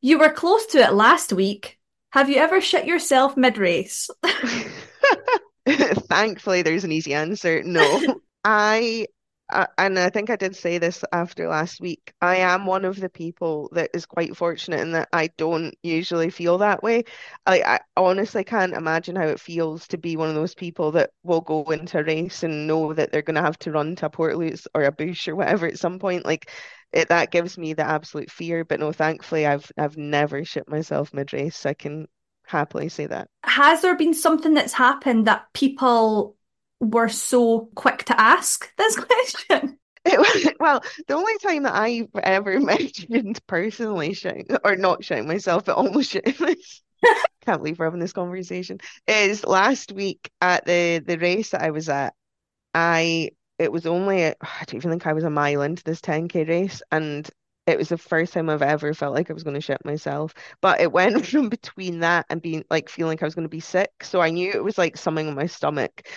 [0.02, 1.80] You were close to it last week.
[2.16, 4.10] Have you ever shit yourself mid-race?
[5.68, 7.62] Thankfully, there's an easy answer.
[7.62, 8.22] No.
[8.46, 9.08] I
[9.52, 12.14] uh, and I think I did say this after last week.
[12.22, 16.30] I am one of the people that is quite fortunate in that I don't usually
[16.30, 17.04] feel that way.
[17.46, 21.12] I, I honestly can't imagine how it feels to be one of those people that
[21.24, 24.06] will go into a race and know that they're going to have to run to
[24.06, 26.26] a Portaloos or a bush or whatever at some point.
[26.26, 26.50] Like
[26.96, 28.64] it, that gives me the absolute fear.
[28.64, 31.66] But no, thankfully, I've I've never shit myself mid race.
[31.66, 32.08] I can
[32.48, 33.28] happily say that.
[33.44, 36.38] Has there been something that's happened that people
[36.80, 39.78] were so quick to ask this question?
[40.06, 45.66] It, well, the only time that I ever mentioned personally shouting, or not shouting myself,
[45.66, 46.82] but almost shouting myself,
[47.46, 51.72] can't believe we're having this conversation, is last week at the the race that I
[51.72, 52.14] was at.
[52.74, 54.34] I it was only I
[54.66, 57.30] don't even think I was a mile into this 10k race, and
[57.68, 60.34] it was the first time I've ever felt like I was going to shit myself.
[60.62, 63.50] But it went from between that and being like feeling like I was going to
[63.50, 63.92] be sick.
[64.04, 66.08] So I knew it was like something in my stomach,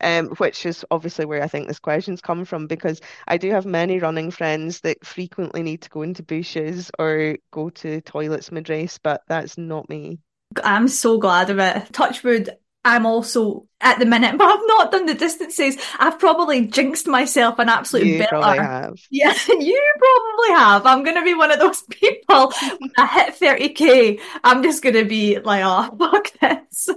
[0.00, 3.66] um, which is obviously where I think this question's come from because I do have
[3.66, 8.68] many running friends that frequently need to go into bushes or go to toilets mid
[8.68, 10.18] race, but that's not me.
[10.62, 11.92] I'm so glad of it.
[11.92, 12.56] Touchwood,
[12.88, 15.76] I'm also at the minute, but I've not done the distances.
[15.98, 18.94] I've probably jinxed myself an absolute You probably have.
[19.10, 20.86] Yeah, you probably have.
[20.86, 24.94] I'm going to be one of those people when I hit 30k, I'm just going
[24.94, 26.88] to be like, oh, fuck this.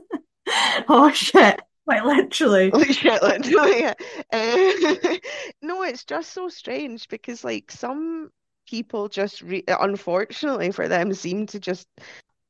[0.87, 1.59] oh, shit.
[1.85, 2.69] Like, literally.
[2.69, 3.85] Holy shit, literally.
[4.31, 5.17] Uh,
[5.61, 8.29] no, it's just so strange because, like, some
[8.67, 11.87] people just, re unfortunately for them, seem to just,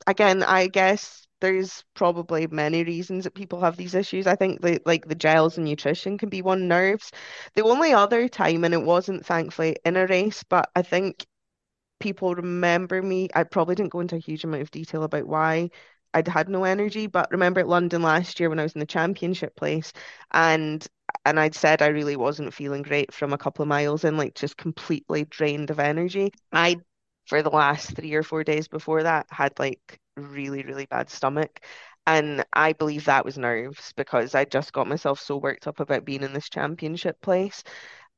[0.06, 4.28] again, I guess there's probably many reasons that people have these issues.
[4.28, 7.12] I think the like the gels and nutrition can be one nerves.
[7.56, 11.26] The only other time, and it wasn't thankfully in a race, but I think
[12.00, 13.30] people remember me.
[13.36, 15.70] I probably didn't go into a huge amount of detail about why
[16.14, 18.86] I'd had no energy, but remember at London last year when I was in the
[18.86, 19.94] championship place
[20.32, 20.86] and
[21.26, 24.36] and I'd said I really wasn't feeling great from a couple of miles in, like
[24.36, 26.32] just completely drained of energy.
[26.52, 26.78] I
[27.28, 31.62] for the last three or four days before that had like really, really bad stomach.
[32.08, 36.06] And I believe that was nerves because I just got myself so worked up about
[36.06, 37.64] being in this championship place.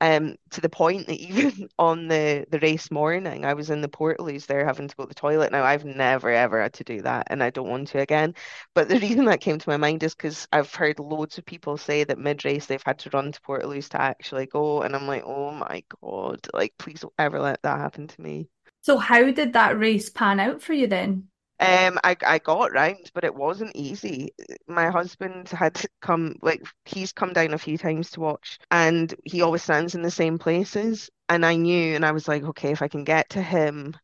[0.01, 3.87] Um, to the point that even on the the race morning, I was in the
[3.87, 5.51] Portaloos there having to go to the toilet.
[5.51, 8.35] Now I've never ever had to do that, and I don't want to again.
[8.73, 11.77] But the reason that came to my mind is because I've heard loads of people
[11.77, 15.07] say that mid race they've had to run to Portaloos to actually go, and I'm
[15.07, 18.49] like, oh my God, like please don't ever let that happen to me.
[18.81, 21.29] So how did that race pan out for you then?
[21.63, 24.33] Um, I I got round, but it wasn't easy.
[24.67, 29.41] My husband had come, like he's come down a few times to watch, and he
[29.41, 31.09] always stands in the same places.
[31.29, 33.95] And I knew, and I was like, okay, if I can get to him,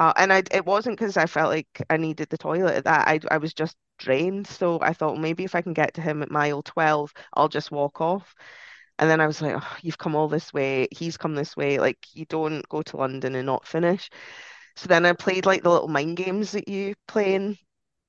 [0.00, 3.06] uh, and I it wasn't because I felt like I needed the toilet at that.
[3.08, 6.02] I I was just drained, so I thought well, maybe if I can get to
[6.02, 8.34] him at mile 12, I'll just walk off.
[8.98, 11.78] And then I was like, oh, you've come all this way, he's come this way,
[11.78, 14.10] like you don't go to London and not finish.
[14.76, 17.56] So then I played like the little mind games that you play in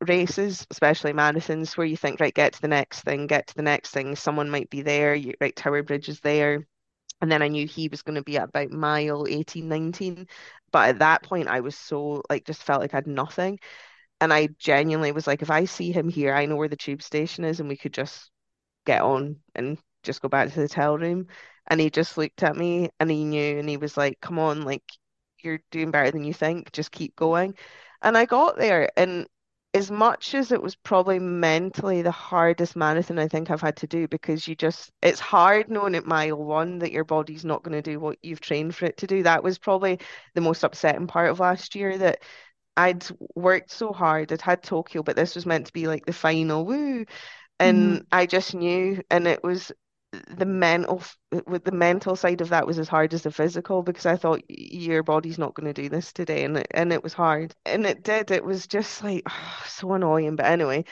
[0.01, 3.61] races, especially marathons, where you think, right, get to the next thing, get to the
[3.61, 4.15] next thing.
[4.15, 6.67] Someone might be there, you, right, Tower Bridge is there.
[7.21, 10.27] And then I knew he was going to be at about mile 18, 19.
[10.71, 13.59] But at that point, I was so like, just felt like I had nothing.
[14.21, 17.01] And I genuinely was like, if I see him here, I know where the tube
[17.01, 18.31] station is, and we could just
[18.85, 21.27] get on and just go back to the hotel room.
[21.67, 24.63] And he just looked at me and he knew, and he was like, come on,
[24.63, 24.83] like,
[25.43, 26.71] you're doing better than you think.
[26.71, 27.55] Just keep going.
[28.01, 29.27] And I got there, and
[29.75, 33.87] as much as it was probably mentally the hardest marathon I think I've had to
[33.87, 37.73] do because you just it's hard knowing at mile one that your body's not going
[37.73, 39.23] to do what you've trained for it to do.
[39.23, 39.99] That was probably
[40.33, 42.19] the most upsetting part of last year that
[42.77, 44.31] I'd worked so hard.
[44.31, 47.05] I'd had Tokyo, but this was meant to be like the final woo.
[47.59, 48.05] And mm.
[48.13, 49.73] I just knew, and it was
[50.37, 51.03] the mental
[51.47, 54.41] with the mental side of that was as hard as the physical because I thought
[54.47, 57.53] your body's not going to do this today and it, and it was hard.
[57.65, 58.31] And it did.
[58.31, 60.35] It was just like oh, so annoying.
[60.35, 60.85] But anyway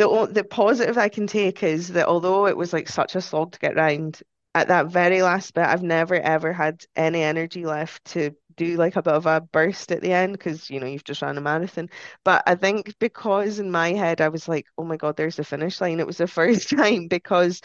[0.00, 3.52] the the positive I can take is that although it was like such a slog
[3.52, 4.22] to get round
[4.54, 8.96] at that very last bit I've never ever had any energy left to do like
[8.96, 11.40] a bit of a burst at the end because you know you've just ran a
[11.40, 11.88] marathon.
[12.24, 15.44] But I think because in my head I was like oh my god there's the
[15.44, 17.60] finish line it was the first time because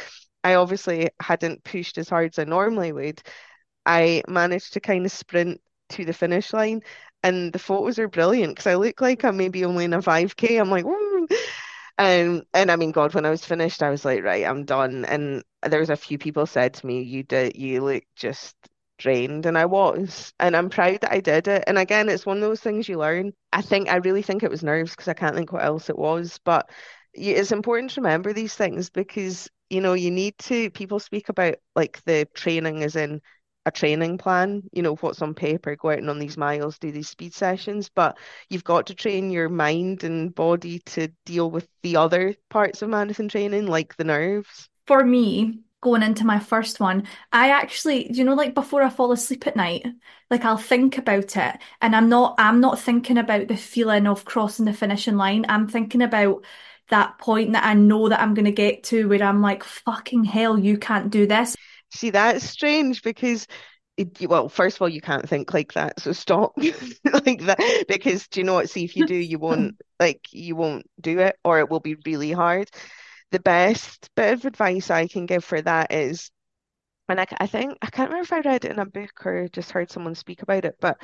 [0.45, 3.21] I obviously hadn't pushed as hard as I normally would.
[3.85, 6.81] I managed to kind of sprint to the finish line,
[7.23, 10.57] and the photos are brilliant because I look like I'm maybe only in a 5K.
[10.57, 11.27] I'm like, Woo!
[11.97, 15.05] and and I mean, God, when I was finished, I was like, right, I'm done.
[15.05, 18.55] And there was a few people said to me, you did, you look just
[18.97, 22.37] drained and I was and I'm proud that I did it and again it's one
[22.37, 25.13] of those things you learn I think I really think it was nerves because I
[25.13, 26.69] can't think what else it was but
[27.13, 31.55] it's important to remember these things because you know, you need to, people speak about
[31.75, 33.21] like the training as in
[33.65, 36.91] a training plan, you know, what's on paper, go out and on these miles, do
[36.91, 38.17] these speed sessions, but
[38.49, 42.89] you've got to train your mind and body to deal with the other parts of
[42.89, 44.69] marathon training, like the nerves.
[44.85, 49.11] For me, going into my first one, I actually, you know, like before I fall
[49.11, 49.85] asleep at night,
[50.29, 54.25] like I'll think about it and I'm not I'm not thinking about the feeling of
[54.25, 55.45] crossing the finishing line.
[55.49, 56.45] I'm thinking about
[56.89, 60.23] that point that I know that I'm going to get to where I'm like, fucking
[60.23, 61.55] hell, you can't do this.
[61.91, 63.47] See, that's strange because,
[63.97, 67.85] it, well, first of all, you can't think like that, so stop like that.
[67.87, 68.69] Because do you know what?
[68.69, 71.95] See, if you do, you won't like you won't do it, or it will be
[72.05, 72.69] really hard.
[73.31, 76.29] The best bit of advice I can give for that is,
[77.09, 79.47] and I, I think I can't remember if I read it in a book or
[79.47, 80.97] just heard someone speak about it, but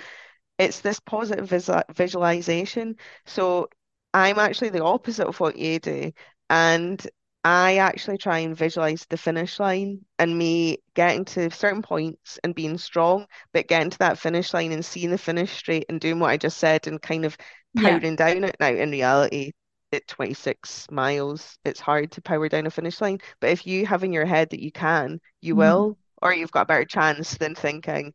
[0.58, 2.96] it's this positive visual, visualization.
[3.26, 3.70] So
[4.14, 6.12] I'm actually the opposite of what you do.
[6.50, 7.06] And
[7.44, 12.54] I actually try and visualize the finish line and me getting to certain points and
[12.54, 16.20] being strong, but getting to that finish line and seeing the finish straight and doing
[16.20, 17.38] what I just said and kind of
[17.74, 18.02] Yeah.
[18.02, 18.58] powering down it.
[18.60, 19.52] Now, in reality,
[19.94, 23.20] at 26 miles, it's hard to power down a finish line.
[23.40, 25.56] But if you have in your head that you can, you Mhm.
[25.56, 28.14] will, or you've got a better chance than thinking,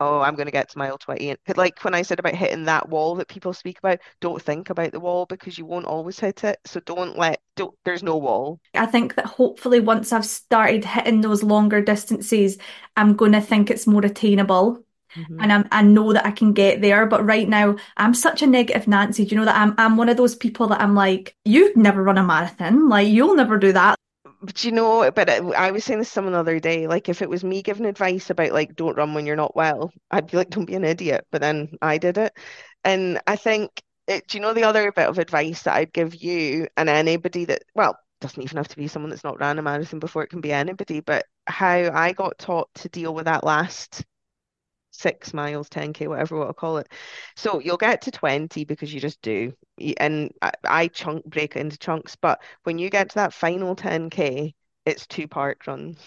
[0.00, 1.30] oh, I'm going to get to mile 20.
[1.30, 4.70] And like when I said about hitting that wall that people speak about, don't think
[4.70, 6.58] about the wall because you won't always hit it.
[6.66, 8.60] So don't let, don't, there's no wall.
[8.74, 12.56] I think that hopefully once I've started hitting those longer distances,
[12.96, 14.82] I'm going to think it's more attainable.
[15.14, 18.42] hmm And I'm, I know that I can get there, but right now I'm such
[18.42, 19.24] a negative Nancy.
[19.26, 22.02] Do you know that I'm I'm one of those people that I'm like, you've never
[22.02, 23.96] run a marathon, like you'll never do that.
[24.42, 27.22] But you know, but I was saying this to someone the other day, like if
[27.22, 30.36] it was me giving advice about like don't run when you're not well, I'd be
[30.36, 31.26] like, don't be an idiot.
[31.30, 32.32] But then I did it.
[32.84, 36.14] And I think it, do you know the other bit of advice that I'd give
[36.16, 39.62] you and anybody that, well, doesn't even have to be someone that's not ran a
[39.62, 43.44] marathon before, it can be anybody, but how I got taught to deal with that
[43.44, 44.04] last
[44.92, 46.88] six miles, 10K, whatever what I call it.
[47.36, 49.52] So you'll get to 20 because you just do.
[49.98, 53.74] And I, I chunk break it into chunks, but when you get to that final
[53.76, 54.54] 10K,
[54.86, 55.98] it's two park runs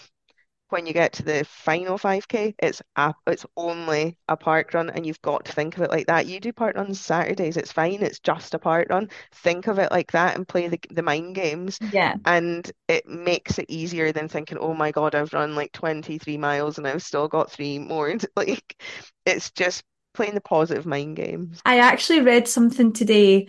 [0.70, 5.06] when you get to the final 5K, it's a, it's only a park run, and
[5.06, 6.26] you've got to think of it like that.
[6.26, 9.08] You do park runs Saturdays, it's fine, it's just a park run.
[9.32, 12.16] Think of it like that and play the the mind games, Yeah.
[12.24, 16.78] and it makes it easier than thinking, oh my God, I've run like 23 miles
[16.78, 18.14] and I've still got three more.
[18.36, 18.76] Like
[19.24, 19.82] it's just
[20.14, 21.62] playing the positive mind games.
[21.64, 23.48] I actually read something today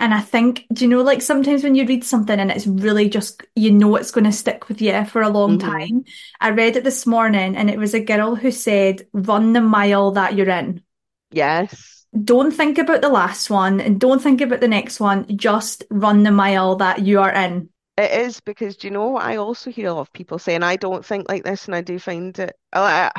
[0.00, 3.08] and I think, do you know, like sometimes when you read something and it's really
[3.08, 6.04] just, you know, it's going to stick with you for a long hmm time.
[6.40, 10.12] I read it this morning and it was a girl who said, run the mile
[10.12, 10.82] that you're in.
[11.30, 12.06] Yes.
[12.24, 15.36] Don't think about the last one and don't think about the next one.
[15.36, 17.70] Just run the mile that you are in.
[17.98, 20.76] It is because do you know I also hear a lot of people saying, I
[20.76, 22.56] don't think like this, and I do find it.
[22.72, 23.10] I,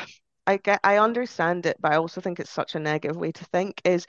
[0.50, 3.46] I get, I understand it, but I also think it's such a negative way to
[3.46, 3.82] think.
[3.86, 4.08] Is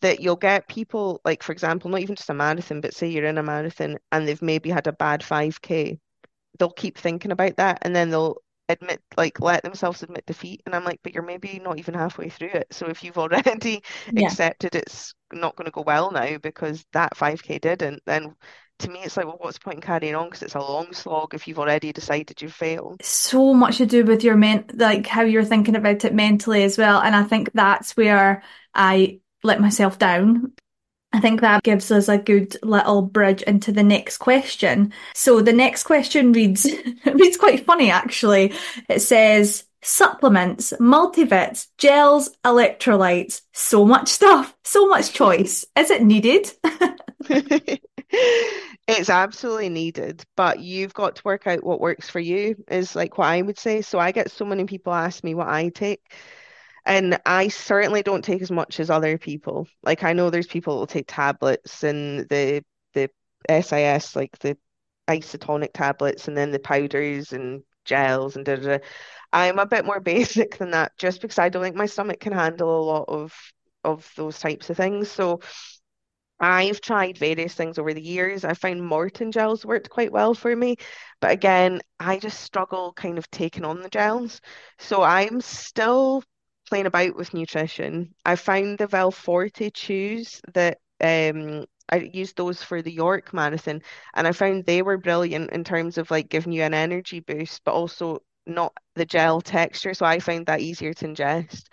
[0.00, 3.26] that you'll get people like, for example, not even just a marathon, but say you're
[3.26, 5.98] in a marathon and they've maybe had a bad 5K
[6.58, 8.36] they'll keep thinking about that and then they'll
[8.68, 12.28] admit like let themselves admit defeat and I'm like but you're maybe not even halfway
[12.28, 14.36] through it so if you've already Yeah.
[14.36, 18.34] accepted it's not going to go well now because that 5k didn't then
[18.78, 20.92] to me it's like well what's the point in carrying on because it's a long
[20.92, 25.06] slog if you've already decided you've failed So much to do with your men, like
[25.06, 27.00] how you're thinking about it mentally as well.
[27.00, 28.42] And I think that's where
[28.74, 30.52] I let myself down
[31.12, 34.92] I think that gives us a good little bridge into the next question.
[35.14, 36.66] So the next question reads
[37.06, 38.54] reads quite funny actually.
[38.88, 45.64] It says supplements, multivits, gels, electrolytes, so much stuff, so much choice.
[45.76, 46.50] Is it needed?
[48.88, 53.16] It's absolutely needed, but you've got to work out what works for you, is like
[53.16, 53.80] what I would say.
[53.80, 56.12] So I get so many people ask me what I take.
[56.84, 59.68] And I certainly don't take as much as other people.
[59.82, 63.10] Like I know there's people that will take tablets and the the
[63.48, 64.58] SIS, like the
[65.08, 68.84] isotonic tablets, and then the powders and gels and da da da.
[69.32, 72.32] I'm a bit more basic than that, just because I don't think my stomach can
[72.32, 73.34] handle a lot of
[73.84, 75.10] of those types of things.
[75.10, 75.40] So
[76.42, 78.44] I've tried various things over the years.
[78.44, 80.76] I found Maurten gels worked quite well for me,
[81.20, 84.40] but again, I just struggle kind of taking on the gels.
[84.78, 86.24] So I'm still
[86.68, 88.14] playing about with nutrition.
[88.24, 93.82] I found the Veloforte chews that um I used those for the York Marathon,
[94.14, 97.62] and I found they were brilliant in terms of like giving you an energy boost,
[97.64, 99.94] but also not the gel texture.
[99.94, 101.64] So I found that easier to ingest.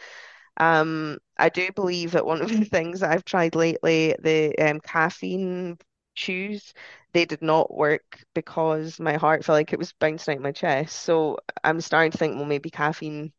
[0.60, 4.80] Um, I do believe that one of the things that I've tried lately, the um,
[4.82, 5.78] caffeine
[6.16, 6.74] shoes,
[7.14, 10.98] they did not work because my heart felt like it was bouncing out my chest.
[11.02, 13.32] So I'm starting to think, well, maybe caffeine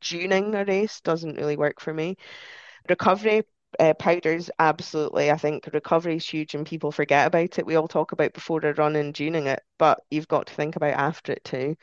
[0.00, 2.16] during a race doesn't really work for me.
[2.88, 3.42] Recovery
[3.80, 5.30] uh, powders, absolutely.
[5.30, 7.66] I think recovery is huge and people forget about it.
[7.66, 10.76] We all talk about before a run and tuning it, but you've got to think
[10.76, 11.76] about after it too.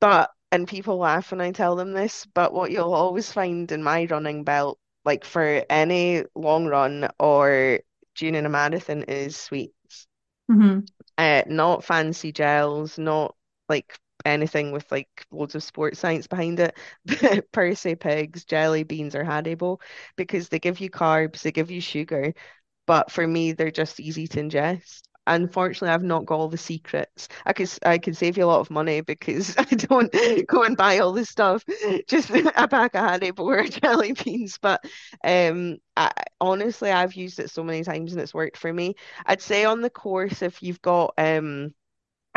[0.00, 3.82] But, and people laugh when I tell them this, but what you'll always find in
[3.82, 7.80] my running belt, like for any long run or
[8.14, 10.06] during a marathon, is sweets.
[10.50, 10.80] Mm-hmm.
[11.18, 13.34] Uh, not fancy gels, not
[13.68, 16.76] like anything with like loads of sports science behind it.
[17.52, 19.80] Percy Pigs, jelly beans, or Haribo,
[20.16, 22.34] because they give you carbs, they give you sugar,
[22.86, 25.02] but for me, they're just easy to ingest.
[25.28, 27.28] Unfortunately, I've not got all the secrets.
[27.44, 30.12] I could I could save you a lot of money because I don't
[30.46, 31.64] go and buy all this stuff.
[32.08, 34.58] Just a pack of Haribo jelly beans.
[34.60, 34.84] But
[35.24, 38.94] um, I, honestly, I've used it so many times and it's worked for me.
[39.24, 41.74] I'd say on the course, if you've got um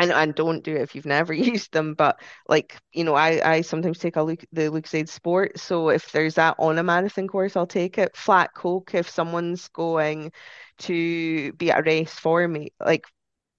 [0.00, 1.94] and and don't do it if you've never used them.
[1.94, 5.58] But like you know, I I sometimes take a look the Lucozade Sport.
[5.60, 8.16] So if there's that on a marathon course, I'll take it.
[8.16, 10.32] Flat Coke if someone's going
[10.80, 13.04] to be at a race for me, like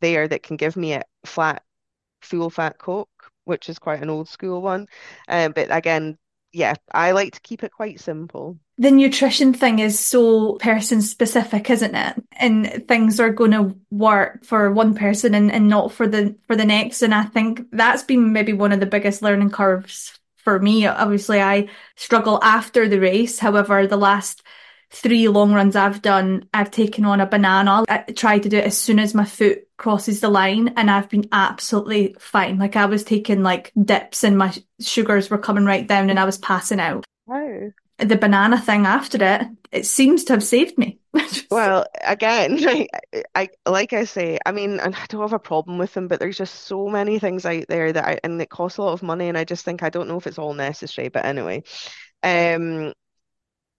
[0.01, 1.63] there that can give me a flat
[2.21, 3.09] full fat Coke,
[3.45, 4.87] which is quite an old school one.
[5.27, 6.17] Um, but again,
[6.51, 11.69] yeah, I like to keep it quite simple the nutrition thing is so person specific,
[11.69, 12.15] isn't it?
[12.31, 16.55] And things are going to work for one person and, and not for the for
[16.55, 17.03] the next.
[17.03, 20.87] And I think that's been maybe one of the biggest learning curves for me.
[20.87, 23.37] Obviously, I struggle after the race.
[23.37, 24.41] However, the last
[24.89, 27.85] three long runs I've done, I've taken on a banana.
[27.87, 31.09] I try to do it as soon as my foot crosses the line, and I've
[31.09, 32.57] been absolutely fine.
[32.57, 36.25] Like I was taking like dips, and my sugars were coming right down, and I
[36.25, 37.03] was passing out.
[37.25, 37.71] Wow
[38.01, 40.99] the banana thing after it, it seems to have saved me.
[41.51, 42.87] well, again, I,
[43.35, 46.37] I like I say, I mean, I don't have a problem with them, but there's
[46.37, 49.27] just so many things out there that I, and it costs a lot of money,
[49.27, 51.09] and I just think I don't know if it's all necessary.
[51.09, 51.63] But anyway,
[52.23, 52.93] um,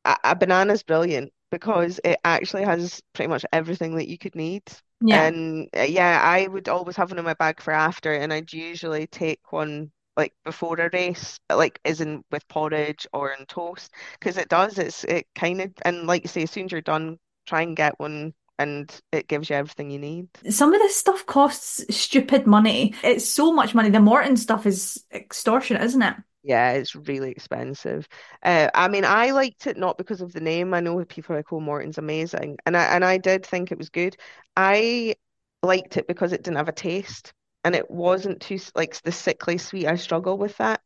[0.05, 4.62] a, a is brilliant because it actually has pretty much everything that you could need.
[5.03, 5.30] Yeah.
[5.30, 8.53] And uh, yeah, I would always have one in my bag for after, and I'd
[8.53, 14.36] usually take one like before a race, like isn't with porridge or in toast, because
[14.36, 14.78] it does.
[14.78, 17.76] It's it kind of and like you say, as soon as you're done, try and
[17.76, 20.28] get one and it gives you everything you need.
[20.50, 22.94] Some of this stuff costs stupid money.
[23.05, 23.90] It's so much money.
[23.90, 26.16] The Maurten stuff is extortionate, isn't it?
[26.45, 28.09] Yeah, it's really expensive.
[28.43, 30.74] Uh, I mean, I liked it not because of the name.
[30.74, 33.78] I know people are like, "Oh, Maurten's amazing," and I and I did think it
[33.78, 34.16] was good.
[34.57, 35.14] I
[35.62, 37.32] liked it because it didn't have a taste
[37.64, 39.86] and it wasn't too like the sickly sweet.
[39.86, 40.82] I struggle with that.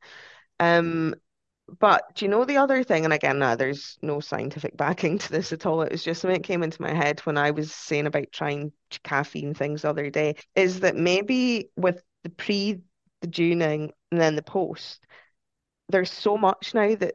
[0.61, 1.15] Um,
[1.81, 3.05] but do you know the other thing?
[3.05, 5.83] And again, nah, there's no scientific backing to this at all.
[5.83, 8.73] It was just something that came into my head when I was saying about trying
[9.03, 12.81] caffeine things the other day, is that maybe with the pre,
[13.21, 15.05] the during, and then the post,
[15.89, 17.15] there's so much now that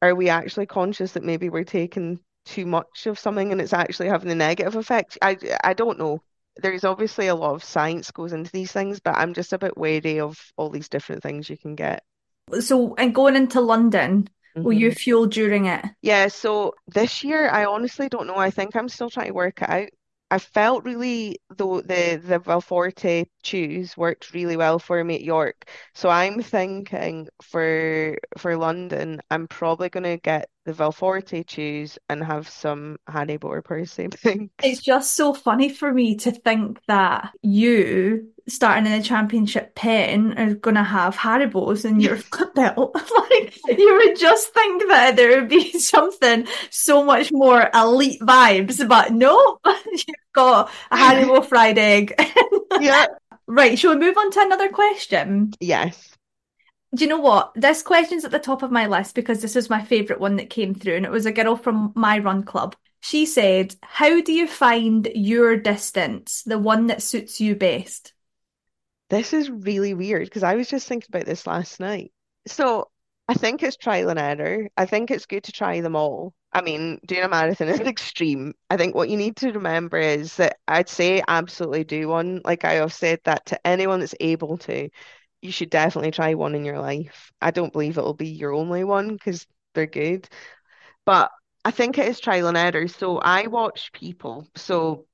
[0.00, 4.08] are we actually conscious that maybe we're taking too much of something and it's actually
[4.08, 5.18] having a negative effect?
[5.22, 6.22] I I don't know
[6.56, 9.76] there's obviously a lot of science goes into these things, but I'm just a bit
[9.76, 12.02] wary of all these different things you can get.
[12.60, 14.62] So, and going into London, mm-hmm.
[14.62, 15.84] will you fuel during it?
[16.02, 18.36] Yeah, so this year I honestly don't know.
[18.36, 19.88] I think I'm still trying to work it out.
[20.32, 25.68] I felt really though the the Veloforte chews worked really well for me at York.
[25.94, 32.22] So I'm thinking for for London, I'm probably going to get the Veloforte chews and
[32.22, 34.08] have some Haribo or Percy
[34.62, 40.38] It's just so funny for me to think that you starting in the championship pen
[40.38, 42.18] are going to have Haribos in your
[42.54, 42.94] belt.
[43.30, 48.86] like you would just think that there would be something so much more elite vibes,
[48.86, 52.14] but no, you've got a Haribo fried egg.
[52.80, 53.06] yeah.
[53.48, 53.78] Right.
[53.78, 55.52] Shall we move on to another question?
[55.60, 56.11] Yes
[56.94, 57.52] do you know what?
[57.54, 60.50] This question's at the top of my list because this is my favourite one that
[60.50, 62.76] came through, and it was a girl from my run club.
[63.00, 68.12] She said, How do you find your distance, the one that suits you best?
[69.08, 72.12] This is really weird because I was just thinking about this last night.
[72.46, 72.88] So
[73.28, 74.68] I think it's trial and error.
[74.76, 76.34] I think it's good to try them all.
[76.52, 78.52] I mean, doing a marathon is extreme.
[78.68, 82.42] I think what you need to remember is that I'd say absolutely do one.
[82.44, 84.90] Like I have said that to anyone that's able to
[85.42, 87.32] you should definitely try one in your life.
[87.40, 90.28] I don't believe it'll be your only one because they're good,
[91.06, 91.30] but
[91.64, 92.88] I think it is trial and error.
[92.88, 94.48] So I watch people.
[94.56, 95.06] So,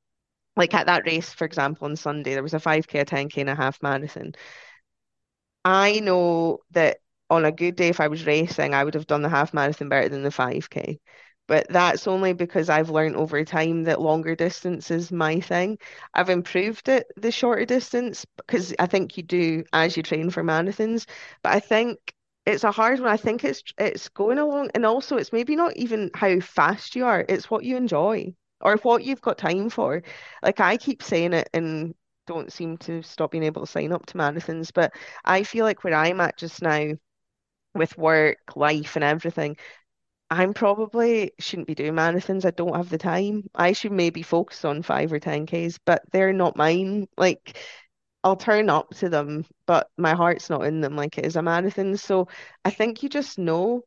[0.57, 3.51] like at that race, for example, on Sunday, there was a 5K, a 10K, and
[3.51, 4.35] a half marathon.
[5.64, 6.99] I know that
[7.31, 9.89] on a good day, if I was racing, I would have done the half marathon
[9.89, 11.01] better than the 5K.
[11.49, 15.78] But that's only because I've learned over time that longer distance is my thing.
[16.14, 20.44] I've improved it the shorter distance because I think you do as you train for
[20.44, 21.07] marathons,
[21.42, 21.99] but I think
[22.46, 23.09] it's a hard one.
[23.09, 27.05] I think it's it's going along, and also it's maybe not even how fast you
[27.07, 30.03] are, it's what you enjoy or what you've got time for.
[30.42, 31.94] Like I keep saying it and
[32.26, 34.92] don't seem to stop being able to sign up to marathons, but
[35.24, 36.92] I feel like where I'm at just now
[37.74, 39.57] with work, life, and everything,
[40.31, 42.45] I'm probably shouldn't be doing marathons.
[42.45, 43.45] I don't have the time.
[43.55, 47.09] I should maybe focus on five or 10Ks, but they're not mine.
[47.16, 47.57] Like
[48.24, 51.43] I'll turn up to them, but my heart's not in them like it is a
[51.43, 51.97] marathon.
[51.97, 52.29] So
[52.64, 53.85] I think you just know.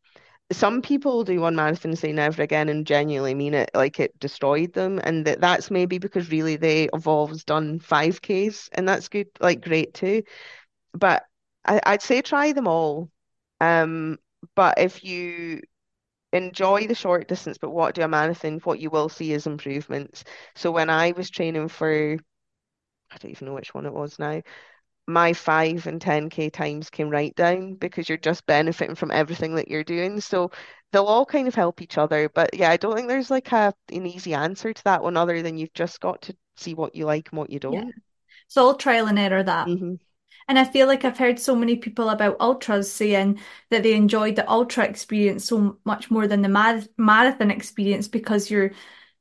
[0.51, 4.73] Some people do one marathon say never again and genuinely mean it, like it destroyed
[4.73, 9.27] them, and that that's maybe because really they have always done 5Ks, and that's good,
[9.41, 10.23] like great too.
[10.93, 11.23] But
[11.65, 13.09] I, I'd say try them all.
[13.59, 14.17] Um,
[14.55, 15.61] but if you
[16.33, 20.23] enjoy the short distance, but what do a marathon, what you will see is improvements.
[20.55, 22.17] So when I was training for,
[23.11, 24.41] I don't even know which one it was now,
[25.07, 29.67] my five and 10K times came right down because you're just benefiting from everything that
[29.69, 30.21] you're doing.
[30.21, 30.51] So
[30.91, 32.29] they'll all kind of help each other.
[32.29, 35.41] But yeah, I don't think there's like a an easy answer to that one other
[35.43, 37.85] than you've just got to see what you like and what you don't.
[38.45, 39.71] It's all trial and error that.
[39.75, 39.95] hmm
[40.47, 43.39] And I feel like I've heard so many people about ultras saying
[43.69, 48.49] that they enjoyed the ultra experience so much more than the mar marathon experience because
[48.49, 48.71] you're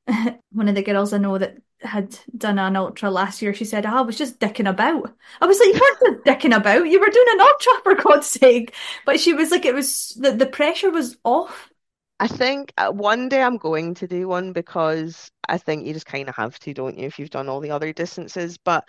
[0.53, 3.55] one of the girls I know that had done an ultra last year.
[3.55, 5.15] She said, oh, I was just dicking about.
[5.41, 6.89] I was like, you weren't just dicking about.
[6.89, 8.75] You were doing an ultra for God's sake.
[9.07, 11.71] But she was like, it was the, the pressure was off.
[12.19, 16.05] I think uh, one day I'm going to do one because I think you just
[16.05, 18.59] kind of have to, don't you, if you've done all the other distances.
[18.59, 18.87] But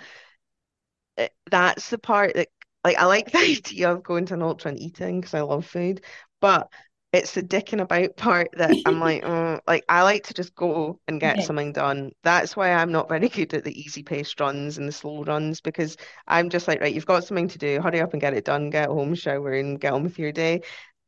[1.18, 2.50] it, that's the part that
[2.84, 5.66] like I like the idea of going to an ultra and eating because I love
[5.66, 6.04] food,
[6.40, 6.70] but
[7.14, 11.00] it's the dicking about part that I'm like, oh, like I like to just go
[11.08, 11.44] and get Yeah.
[11.44, 12.12] something done.
[12.24, 15.62] That's why I'm not very good at the easy paced runs and the slow runs
[15.62, 15.98] because
[16.28, 18.70] I'm just like, right, you've got something to do, hurry up and get it done,
[18.70, 20.62] get home, shower, and get on with your day.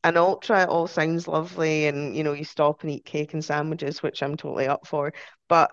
[0.05, 3.43] An ultra, it all sounds lovely, and you know, you stop and eat cake and
[3.43, 5.13] sandwiches, which I'm totally up for.
[5.47, 5.71] But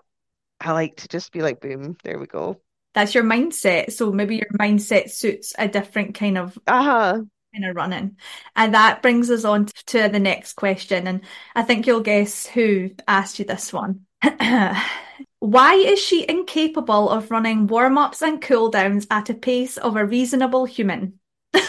[0.61, 2.61] I like to just be like, boom, there we go.
[2.93, 3.91] That's your mindset.
[3.93, 7.21] So maybe your mindset suits a different kind of Uh-huh.
[7.53, 8.17] kind of running.
[8.55, 11.07] And that brings us on to the next question.
[11.07, 11.21] And
[11.55, 14.05] I think you'll guess who asked you this one.
[15.39, 20.65] Why is she incapable of running warm-ups and cool-downs at a pace of a reasonable
[20.65, 21.19] human?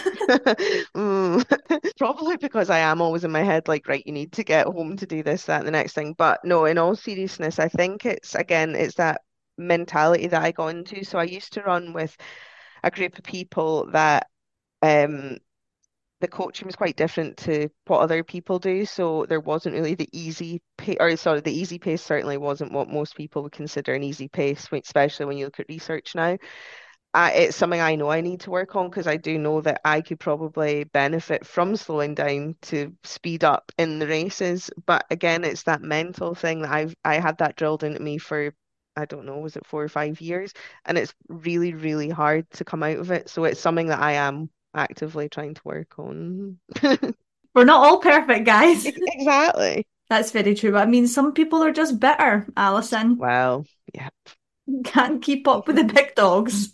[0.94, 1.44] Mm.
[1.98, 4.96] Probably because I am always in my head, like, right, you need to get home
[4.98, 6.14] to do this, that, and the next thing.
[6.16, 9.22] But no, in all seriousness, I think it's again, it's that
[9.58, 11.04] mentality that I got into.
[11.04, 12.16] So I used to run with
[12.82, 14.28] a group of people that
[14.82, 15.38] um
[16.20, 18.86] the coaching was quite different to what other people do.
[18.86, 22.88] So there wasn't really the easy pace, or sorry, the easy pace certainly wasn't what
[22.88, 26.38] most people would consider an easy pace, especially when you look at research now.
[27.14, 29.80] I, it's something I know I need to work on because I do know that
[29.84, 34.70] I could probably benefit from slowing down to speed up in the races.
[34.86, 38.54] But again, it's that mental thing that I've I had that drilled into me for
[38.96, 40.52] I don't know, was it four or five years?
[40.84, 43.28] And it's really, really hard to come out of it.
[43.28, 46.58] So it's something that I am actively trying to work on.
[47.54, 48.86] We're not all perfect, guys.
[48.96, 49.86] Exactly.
[50.08, 50.72] That's very true.
[50.72, 53.16] But I mean, some people are just bitter, Alison.
[53.16, 53.64] Well,
[53.94, 54.08] yeah.
[54.84, 56.70] Can't keep up with the big dogs.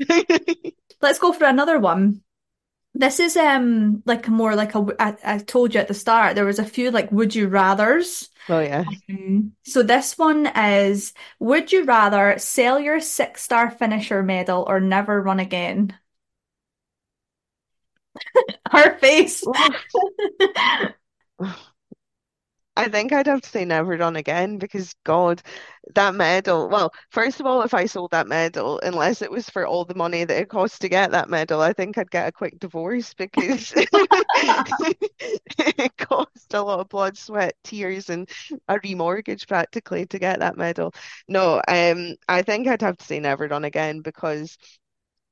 [1.01, 2.23] Let's go for another one.
[2.95, 6.45] This is um like more like a I, I told you at the start there
[6.45, 8.29] was a few like would you rathers.
[8.49, 8.85] Well, yeah.
[9.09, 14.81] Um, so this one is would you rather sell your six star finisher medal or
[14.81, 15.95] never run again?
[18.71, 19.45] Her face.
[22.79, 25.43] I think I'd have to say never done again because God,
[25.97, 26.69] that medal.
[26.69, 29.97] Well, first of all, if I sold that medal, unless it was for all the
[29.97, 33.15] money that it cost to get that medal, I think I'd get a quick divorce
[33.15, 33.73] because
[35.59, 38.31] it cost a lot of blood, sweat, tears, and
[38.69, 40.95] a remortgage practically to get that medal.
[41.27, 44.57] No, um, I think I'd have to say never done again because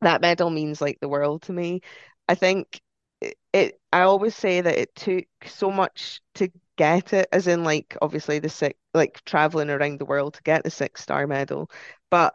[0.01, 1.80] that medal means like the world to me.
[2.28, 2.80] I think
[3.20, 7.64] it, it I always say that it took so much to get it, as in
[7.64, 11.70] like obviously the six like traveling around the world to get the six star medal,
[12.11, 12.35] but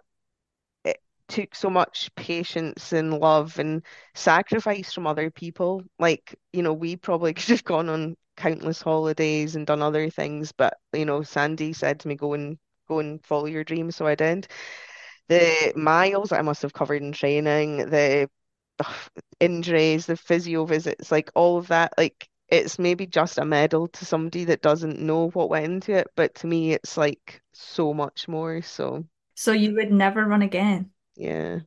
[0.85, 3.83] it took so much patience and love and
[4.15, 5.83] sacrifice from other people.
[5.99, 10.51] Like, you know, we probably could have gone on countless holidays and done other things,
[10.51, 14.07] but you know, Sandy said to me, go and go and follow your dreams, so
[14.07, 14.47] I did
[15.27, 18.29] the miles I must have covered in training, the
[19.39, 24.05] injuries, the physio visits, like all of that, like it's maybe just a medal to
[24.05, 28.27] somebody that doesn't know what went into it, but to me, it's like so much
[28.27, 28.61] more.
[28.61, 30.91] So, So you would never run again?
[31.15, 31.59] yeah,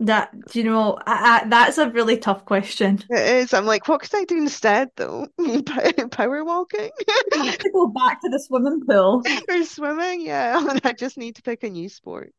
[0.00, 3.00] That, do you know, I, I, that's a really tough question.
[3.08, 3.52] it is.
[3.54, 5.26] I'm like, what could I do instead, though?
[6.12, 6.90] Power walking
[7.32, 9.22] I have to go back to the swimming pool.
[9.48, 10.20] or swimming?
[10.22, 12.32] Yeah, I just need to pick a new sport.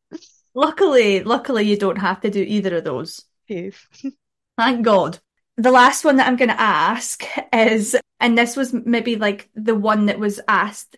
[0.54, 3.26] Luckily, luckily you don't have to do either of those.
[3.48, 3.76] Yes.
[4.58, 5.20] Thank God.
[5.62, 9.76] The last one that I'm going to ask is, and this was maybe like the
[9.76, 10.98] one that was asked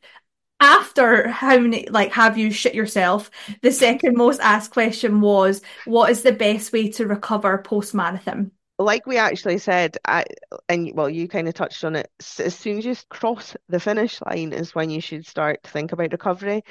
[0.62, 3.30] after how many, like, have you shit yourself?
[3.62, 8.52] The second most asked question was, what is the best way to recover post-marathon?
[8.80, 10.26] Like we actually said, I
[10.70, 12.10] and well, you kind of touched on it.
[12.40, 15.92] As soon as you cross the finish line is when you should start to think
[15.92, 16.64] about recovery.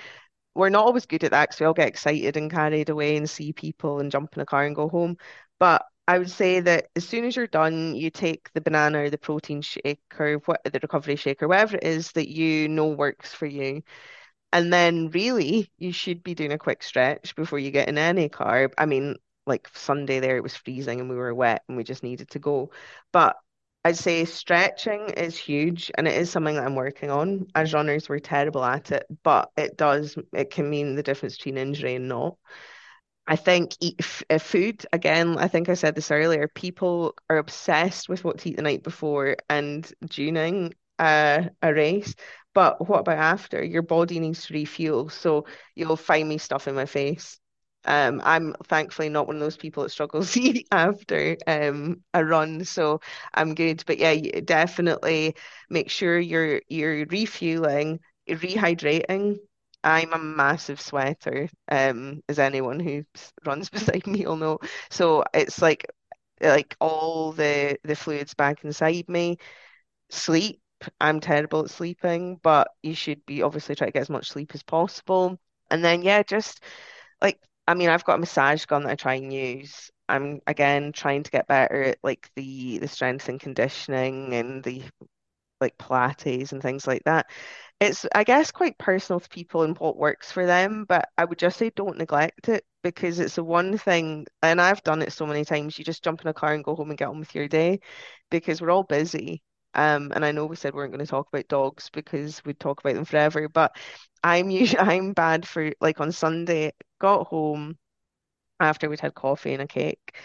[0.54, 3.28] we're not always good at that because we all get excited and carried away and
[3.28, 5.16] see people and jump in a car and go home.
[5.58, 9.10] But I would say that as soon as you're done, you take the banana or
[9.10, 12.88] the protein shake or what the recovery shake or whatever it is that you know
[12.88, 13.82] works for you.
[14.52, 18.28] And then really you should be doing a quick stretch before you get in any
[18.28, 18.72] carb.
[18.78, 22.02] I mean, like Sunday there it was freezing and we were wet and we just
[22.02, 22.72] needed to go.
[23.12, 23.36] But
[23.84, 27.46] I'd say stretching is huge and it is something that I'm working on.
[27.54, 31.58] As runners, we're terrible at it, but it does, it can mean the difference between
[31.58, 32.36] injury and not.
[33.32, 37.38] I think eat f uh, food, again, I think I said this earlier, people are
[37.38, 42.14] obsessed with what to eat the night before and during uh, a race.
[42.54, 43.64] But what about after?
[43.64, 45.08] Your body needs to refuel.
[45.08, 47.40] So you'll find me stuff in my face.
[47.86, 52.24] Um, I'm thankfully not one of those people that struggles to eat after um, a
[52.24, 53.00] run, so
[53.34, 53.82] I'm good.
[53.86, 54.14] But yeah,
[54.44, 55.36] definitely
[55.70, 59.38] make sure you're you're refueling, rehydrating.
[59.84, 63.04] I'm a massive sweater, um, as anyone who
[63.44, 64.58] runs beside me will know.
[64.90, 65.86] So it's like
[66.40, 69.38] like all the the fluids back inside me.
[70.10, 70.60] Sleep.
[71.00, 74.52] I'm terrible at sleeping, but you should be obviously try to get as much sleep
[74.54, 75.38] as possible.
[75.70, 76.62] And then yeah, just
[77.22, 79.90] like I mean, I've got a massage gun that I try and use.
[80.08, 84.82] I'm again trying to get better at like the the strength and conditioning and the
[85.60, 87.26] like Pilates and things like that.
[87.82, 91.38] It's, I guess, quite personal to people and what works for them, but I would
[91.38, 95.26] just say don't neglect it because it's the one thing, and I've done it so
[95.26, 97.34] many times, you just jump in a car and go home and get on with
[97.34, 97.80] your day
[98.30, 99.42] because we're all busy.
[99.74, 102.60] Um, and I know we said we weren't going to talk about dogs because we'd
[102.60, 103.74] talk about them forever, but
[104.22, 107.78] I'm usually I'm bad for like on Sunday, got home
[108.60, 110.16] after we'd had coffee and a cake.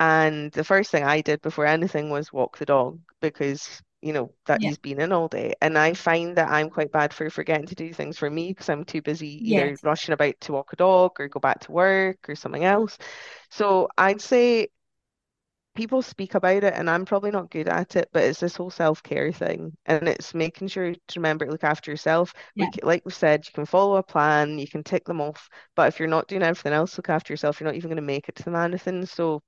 [0.00, 4.32] And the first thing I did before anything was walk the dog because, you know,
[4.46, 4.70] that Yeah.
[4.70, 5.54] he's been in all day.
[5.62, 8.68] And I find that I'm quite bad for forgetting to do things for me because
[8.68, 9.82] I'm too busy either Yes.
[9.82, 12.98] rushing about to walk a dog or go back to work or something else.
[13.50, 14.68] So I'd say
[15.74, 18.70] people speak about it, and I'm probably not good at it, but it's this whole
[18.70, 22.32] self-care thing, and it's making sure to remember to look after yourself.
[22.58, 22.72] We, Yeah.
[22.72, 25.88] c- like we said, you can follow a plan, you can tick them off, but
[25.88, 28.28] if you're not doing everything else, look after yourself, you're not even going to make
[28.28, 29.06] it to the marathon.
[29.06, 29.42] So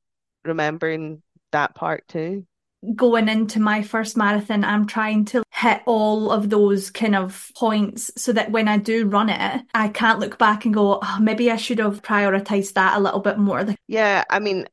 [0.45, 2.47] remembering that part too.
[2.95, 8.11] Going into my first marathon, I'm trying to hit all of those kind of points
[8.17, 11.51] so that when I do run it, I can't look back and go, oh, maybe
[11.51, 13.67] I should have prioritized that a little bit more.
[13.89, 14.67] Yeah, I mean,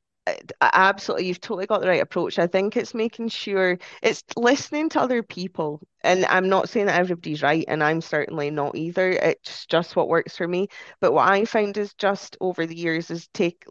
[0.62, 2.40] absolutely, you've totally got the right approach.
[2.40, 5.82] I think it's making sure it's listening to other people.
[6.02, 9.10] And I'm not saying that everybody's right, and I'm certainly not either.
[9.10, 10.68] It's just what works for me.
[11.00, 13.66] But what I find is just over the years is take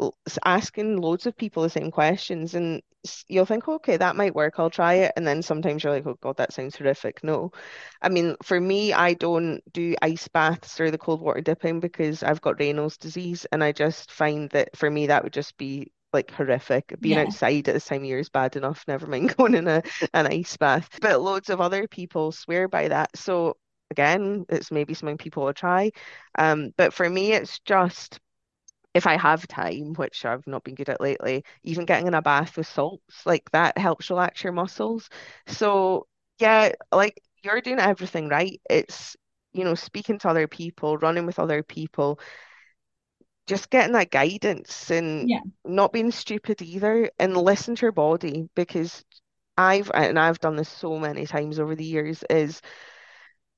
[0.44, 2.82] asking loads of people the same questions, and
[3.28, 4.55] you'll think, okay, that might work.
[4.59, 5.12] I'll try it.
[5.16, 7.22] And then sometimes you're like, oh God, that sounds horrific.
[7.22, 7.50] No.
[8.00, 12.22] I mean, for me, I don't do ice baths or the cold water dipping because
[12.22, 15.92] I've got Raynaud's disease, and I just find that for me that would just be
[16.12, 16.94] like horrific.
[17.00, 19.68] Being yeah, outside at this time of year is bad enough, never mind going in
[19.68, 19.82] a
[20.14, 20.88] an ice bath.
[21.00, 23.16] But loads of other people swear by that.
[23.16, 23.56] So
[23.90, 25.90] again, it's maybe something people will try.
[26.38, 28.20] Um, but for me, it's just
[28.94, 32.22] if I have time, which I've not been good at lately, even getting in a
[32.22, 35.08] bath with salts, like that helps relax your muscles.
[35.46, 36.06] So
[36.38, 38.60] yeah, like you're doing everything right.
[38.68, 39.16] It's,
[39.52, 42.20] you know, speaking to other people, running with other people,
[43.47, 48.49] just getting that guidance and yeah, not being stupid either, and listen to your body
[48.55, 49.05] because
[49.59, 52.62] I've and I've done this so many times over the years, is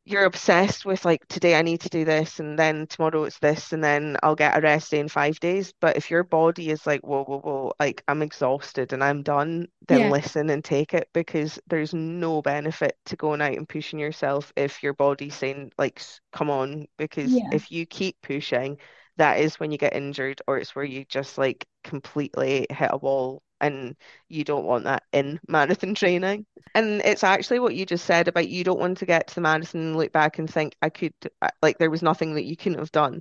[0.06, 3.72] you're obsessed with like today I need to do this and then tomorrow it's this
[3.72, 5.72] and then I'll get a rest day in five days.
[5.80, 9.68] But if your body is like, whoa, whoa, whoa, like I'm exhausted and I'm done,
[9.88, 13.98] then yeah, listen and take it because there's no benefit to going out and pushing
[13.98, 18.76] yourself if your body's saying like, come on, because yeah, if you keep pushing,
[19.16, 22.96] that is when you get injured or it's where you just like completely hit a
[22.96, 23.96] wall and
[24.28, 26.46] you don't want that in marathon training.
[26.74, 29.40] And it's actually what you just said about you don't want to get to the
[29.40, 31.14] marathon and look back and think I could
[31.62, 33.20] like there was nothing that you couldn't have done.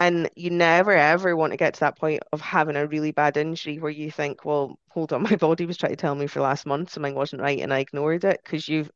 [0.00, 3.36] And you never ever want to get to that point of having a really bad
[3.36, 6.40] injury where you think, well, hold on, my body was trying to tell me for
[6.40, 8.90] last month something wasn't right and I ignored it because you've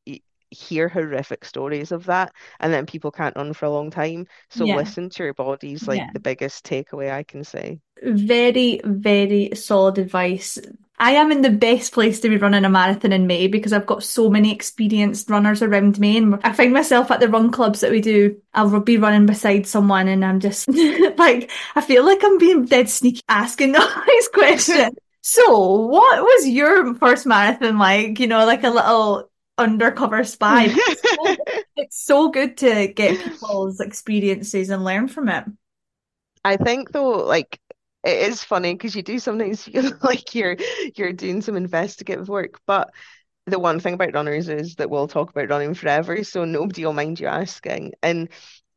[0.55, 4.27] hear horrific stories of that and then people can't run for a long time.
[4.51, 4.77] So Yeah.
[4.77, 6.11] listen to your body's like Yeah.
[6.13, 7.81] the biggest takeaway I can say.
[8.03, 10.59] Very, very solid advice.
[10.99, 13.87] I am in the best place to be running a marathon in May because I've
[13.87, 17.81] got so many experienced runners around me, and I find myself at the run clubs
[17.81, 18.37] that we do.
[18.53, 20.69] I'll be running beside someone, and I'm just
[21.19, 24.93] like, I feel like I'm being dead sneaky asking all these questions.
[25.27, 28.21] So, what was your first marathon like?
[28.21, 30.69] You know, like a little undercover spy.
[30.77, 31.37] It's so,
[31.77, 35.45] it's so good to get people's experiences and learn from it.
[36.45, 37.59] I think though, like
[38.05, 40.57] it is funny because you do sometimes feel like you're
[40.95, 42.91] you're doing some investigative work, but
[43.47, 46.93] the one thing about runners is that we'll talk about running forever, so nobody will
[46.93, 47.93] mind you asking.
[48.03, 48.29] And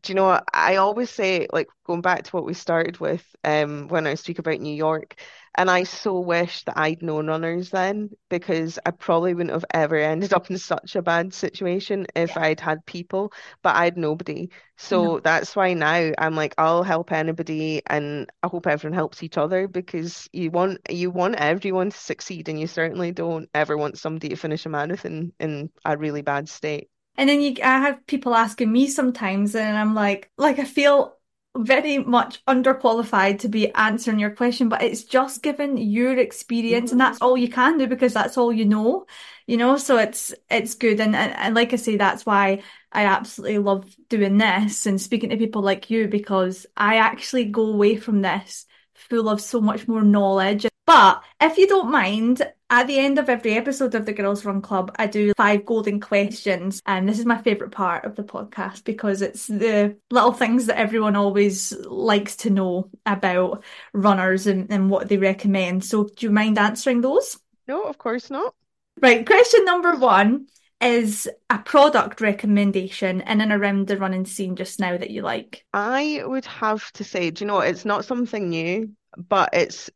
[0.04, 0.44] do you know what?
[0.54, 4.40] I always say, like going back to what we started with, um, when I speak
[4.40, 5.16] about New York,
[5.58, 9.96] and I so wish that I'd known runners then because I probably wouldn't have ever
[9.98, 12.38] ended up in such a bad situation if Yeah.
[12.38, 13.34] I'd had people,
[13.64, 14.50] but I had nobody.
[14.92, 15.12] No.
[15.16, 19.38] So that's why now I'm like, I'll help anybody, and I hope everyone helps each
[19.38, 23.98] other because you want you want everyone to succeed, and you certainly don't ever want
[23.98, 26.90] somebody to finish a marathon in a really bad state.
[27.16, 31.17] And then you, I have people asking me sometimes, and I'm like, like I feel
[31.58, 37.02] very much underqualified to be answering your question, but it's just given your experience, and
[37.02, 37.10] mm-hmm.
[37.10, 39.06] that's all you can do because that's all you know,
[39.46, 39.78] you know.
[39.78, 43.96] So it's it's good, and and, and like I say, that's why I absolutely love
[44.10, 48.66] doing this and speaking to people like you because I actually go away from this
[48.94, 50.66] full of so much more knowledge.
[50.86, 54.62] But if you don't mind, at the end of every episode of the Girls Run
[54.62, 56.82] Club, I do five golden questions.
[56.86, 60.78] And this is my favourite part of the podcast because it's the little things that
[60.78, 63.64] everyone always likes to know about
[63.94, 65.86] runners and, and what they recommend.
[65.86, 67.38] So, do you mind answering those?
[67.68, 68.54] No, of course not.
[69.00, 70.48] Right, question number one
[70.82, 75.66] is a product recommendation in and around the running scene just now that you like.
[75.74, 79.90] I would have to say, do you know, it's not something new, but it's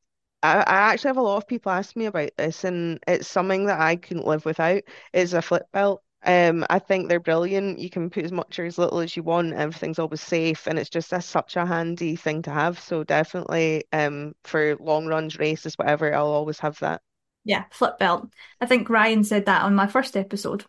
[0.44, 0.64] I, I
[0.94, 3.96] actually have a lot of people ask me about this, and it's something that I
[3.96, 4.84] couldn't live without,
[5.14, 6.04] is a flip belt.
[6.24, 7.80] Um, I think they're brilliant.
[7.80, 9.54] You can put as much or as little as you want.
[9.54, 12.80] Everything's always safe, and it's just a, such a handy thing to have.
[12.80, 17.02] So definitely, um, for long runs, races, whatever, I'll always have that.
[17.44, 18.30] Yeah, flip belt.
[18.60, 20.66] I think Ryan said that on my first episode.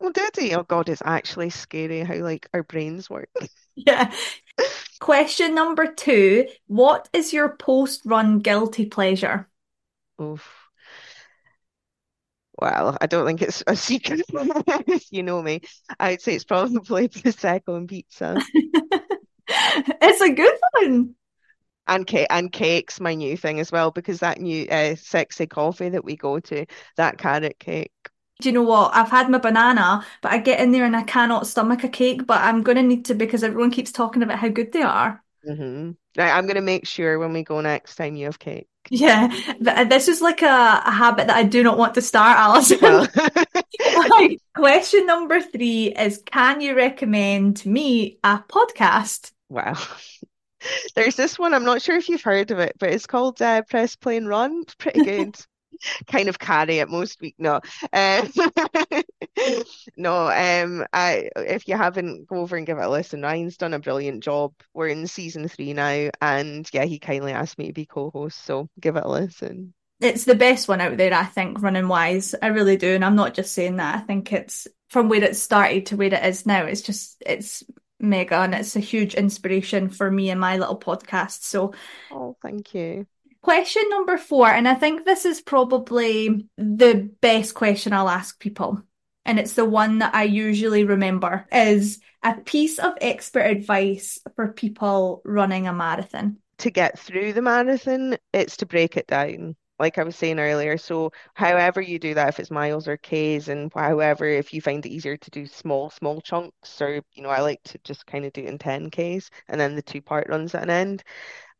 [0.00, 0.54] Oh, did he?
[0.54, 3.30] Oh God, it's actually scary how like our brains work.
[3.76, 4.12] Yeah.
[5.00, 9.48] Question number two, what is your post-run guilty pleasure?
[10.20, 10.46] Oof.
[12.60, 14.20] Well, I don't think it's a secret.
[15.10, 15.62] You know me.
[15.98, 18.36] I'd say it's probably Prosecco and pizza.
[20.02, 21.14] It's a good one.
[21.88, 25.88] And cake and cake's my new thing as well because that new uh, sexy coffee
[25.88, 27.90] that we go to, that carrot cake.
[28.40, 28.94] Do you know what?
[28.94, 32.26] I've had my banana, but I get in there and I cannot stomach a cake,
[32.26, 35.22] but I'm gonna need to because everyone keeps talking about how good they are.
[35.44, 38.68] hmm Right, I'm gonna make sure when we go next time you have cake.
[38.92, 39.28] Yeah,
[39.62, 40.46] th- this is like a,
[40.84, 42.78] a habit that I do not want to start, Alison.
[42.80, 43.06] Well,
[43.84, 44.40] Right.
[44.54, 49.32] Question number three is, can you recommend me a podcast?
[49.48, 49.76] wow.
[50.94, 53.62] There's this one, I'm not sure if you've heard of it, but it's called uh,
[53.62, 54.60] Press Play and Run.
[54.62, 55.36] It's pretty good.
[56.06, 57.34] Kind of carry it most week.
[57.38, 57.60] No.
[57.92, 58.30] Um,
[59.96, 63.22] no, um, I if you haven't, go over and give it a listen.
[63.22, 64.52] Ryan's done a brilliant job.
[64.74, 68.68] We're in season three now, and yeah, he kindly asked me to be co-host, so
[68.80, 69.74] give it a listen.
[70.00, 72.34] It's the best one out there, I think, running wise.
[72.40, 72.94] I really do.
[72.94, 73.96] And I'm not just saying that.
[73.96, 76.64] I think it's from where it started to where it is now.
[76.64, 77.62] It's just, it's
[77.98, 81.42] mega and it's a huge inspiration for me and my little podcast.
[81.42, 81.74] So,
[82.10, 83.06] Oh, thank you.
[83.42, 88.82] Question number four, and I think this is probably the best question I'll ask people.
[89.24, 94.52] And it's the one that I usually remember is a piece of expert advice for
[94.52, 96.36] people running a marathon.
[96.58, 99.56] To get through the marathon, it's to break it down.
[99.78, 103.48] Like I was saying earlier, so however you do that, if it's miles or Ks,
[103.48, 107.30] and however, if you find it easier to do small, small chunks, or you know,
[107.30, 110.02] I like to just kind of do it in 10 Ks and then the two
[110.02, 111.02] park runs at an end.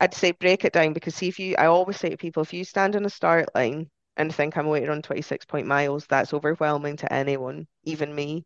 [0.01, 2.53] I'd say break it down because see if you, I always say to people, if
[2.53, 6.35] you stand on a start line and think I'm waiting on 26 point miles, that's
[6.35, 8.45] overwhelming to anyone, even me.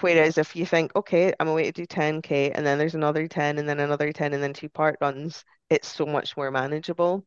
[0.00, 3.58] Whereas if you think, okay, I'm away to do 10K and then there's another 10
[3.58, 7.26] and then another 10 and then two park runs, it's so much more manageable.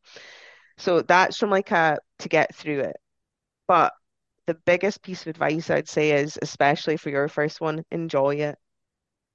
[0.78, 2.96] So that's from like a to get through it.
[3.68, 3.94] But
[4.46, 8.58] the biggest piece of advice I'd say is, especially for your first one, enjoy it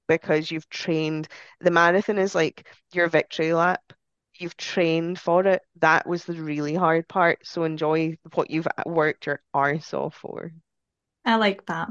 [0.08, 1.28] because you've trained.
[1.60, 3.82] The marathon is like your victory lap.
[4.40, 5.62] You've trained for it.
[5.80, 7.46] That was the really hard part.
[7.46, 10.52] So enjoy what you've worked your arse off for.
[11.24, 11.88] I like that.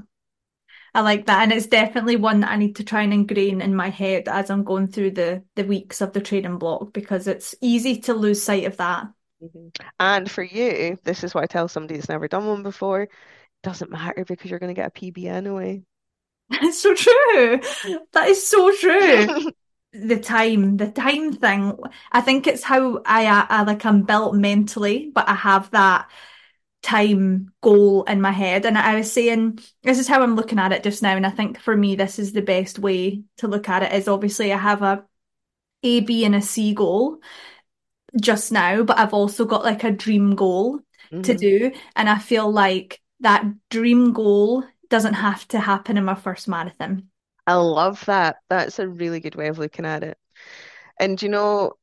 [0.94, 3.76] I like that, and it's definitely one that I need to try and ingrain in
[3.76, 7.54] my head as I'm going through the the weeks of the training block because it's
[7.62, 9.08] easy to lose sight of that.
[9.42, 9.68] Mm-hmm.
[10.00, 13.04] And for you, this is what I tell somebody that's never done one before.
[13.04, 13.10] It
[13.62, 15.84] doesn't matter because you're going to get a PB anyway.
[16.52, 17.60] It's so true.
[18.14, 19.52] That is so true.
[19.94, 21.78] the time, the time thing.
[22.12, 26.10] I think it's how I, I like I'm built mentally, but I have that
[26.82, 28.66] time goal in my head.
[28.66, 31.16] And I was saying, this is how I'm looking at it just now.
[31.16, 34.08] And I think for me, this is the best way to look at it is
[34.08, 35.04] obviously I have a
[35.84, 37.20] A, B, and a C goal
[38.20, 40.80] just now, but I've also got like a dream goal
[41.12, 41.22] mm-hmm.
[41.22, 41.72] to do.
[41.96, 47.09] And I feel like that dream goal doesn't have to happen in my first marathon.
[47.50, 48.38] I love that.
[48.50, 50.18] That's a really good way of looking at it.
[51.00, 51.74] And you know,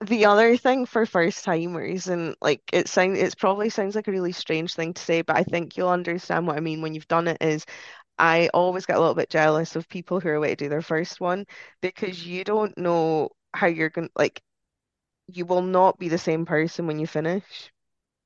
[0.00, 4.12] the other thing for first timers, and like it sounds, it probably sounds like a
[4.12, 7.08] really strange thing to say, but I think you'll understand what I mean when you've
[7.08, 7.38] done it.
[7.42, 7.66] Is
[8.18, 10.82] I always get a little bit jealous of people who are away to do their
[10.82, 11.46] first one
[11.82, 14.08] because you don't know how you're going.
[14.08, 14.42] To like,
[15.28, 17.72] you will not be the same person when you finish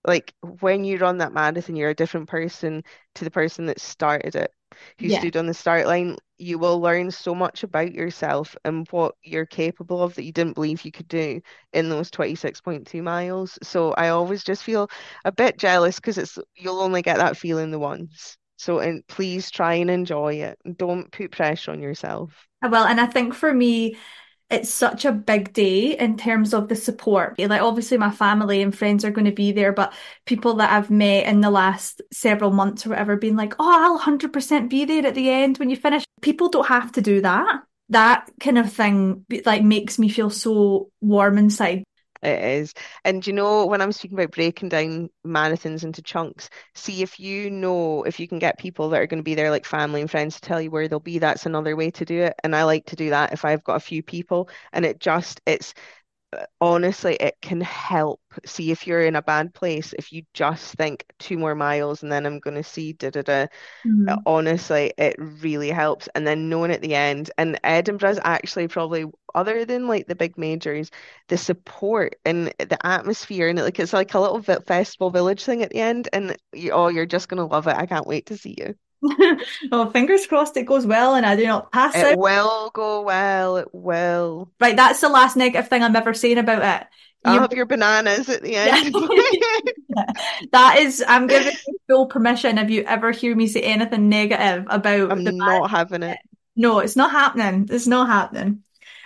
[0.07, 2.83] like when you run that marathon, you're a different person
[3.17, 4.53] to the person that started it,
[4.99, 5.21] who yeah.
[5.21, 6.17] stood on the start line.
[6.39, 10.55] You will learn so much about yourself and what you're capable of that you didn't
[10.55, 11.41] believe you could do
[11.73, 13.59] in those 26.2 miles.
[13.63, 14.89] So I always just feel
[15.25, 18.37] a bit jealous because it's you'll only get that feeling the once.
[18.57, 20.59] So and please try and enjoy it.
[20.77, 22.33] Don't put pressure on yourself.
[22.63, 23.97] Uh, well, and I think for me,
[24.51, 27.39] it's such a big day in terms of the support.
[27.39, 29.93] Like, obviously, my family and friends are going to be there, but
[30.25, 33.99] people that I've met in the last several months or whatever, being like, oh, I'll
[33.99, 36.05] 100% be there at the end when you finish.
[36.21, 37.63] People don't have to do that.
[37.91, 41.85] That kind of thing, like, makes me feel so warm inside.
[42.21, 42.75] It is.
[43.05, 47.49] And you know, when I'm speaking about breaking down marathons into chunks, see if you
[47.49, 50.11] know if you can get people that are going to be there, like family and
[50.11, 51.19] friends, to tell you where they'll be.
[51.19, 52.35] That's another way to do it.
[52.43, 54.51] And I like to do that if I've got a few people.
[54.73, 55.75] And it just, it's
[56.61, 58.21] honestly, it can help.
[58.45, 62.13] See if you're in a bad place, if you just think two more miles and
[62.13, 63.47] then I'm going to see da da da.
[63.87, 64.15] Mm-hmm.
[64.27, 66.09] Honestly, it really helps.
[66.15, 70.39] And then knowing at the end, and Edinburgh's actually probably, other than like the big
[70.39, 70.91] majors,
[71.29, 75.63] the support and the atmosphere, and like it's like a little bit festival village thing
[75.63, 76.09] at the end.
[76.13, 77.77] And you, oh, you're just going to love it.
[77.77, 78.75] I can't wait to see you.
[79.01, 79.37] Well,
[79.73, 82.13] oh, fingers crossed it goes well and I do not pass it out.
[82.13, 83.57] It will go well.
[83.57, 84.51] It will.
[84.61, 86.89] Right, that's the last negative thing I'm ever saying about it.
[87.25, 88.95] I'll have your bananas at the end.
[90.53, 94.67] that is, I'm giving you full permission if you ever hear me say anything negative
[94.69, 96.19] about I'm not having it.
[96.57, 97.69] No, it's not happening.
[97.71, 98.63] It's not happening.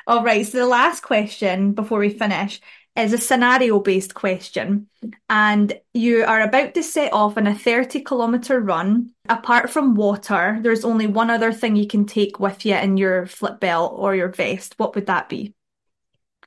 [0.07, 2.61] All right, so the last question before we finish
[2.97, 4.89] is a scenario based question.
[5.31, 9.11] And you are about to set off on a 30 kilometer run.
[9.29, 13.27] Apart from water, there's only one other thing you can take with you in your
[13.27, 14.75] flip belt or your vest.
[14.77, 15.55] What would that be?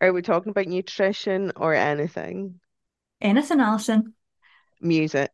[0.01, 2.59] Are we talking about nutrition or anything?
[3.21, 4.13] Anything, Alison?
[4.81, 5.31] Music.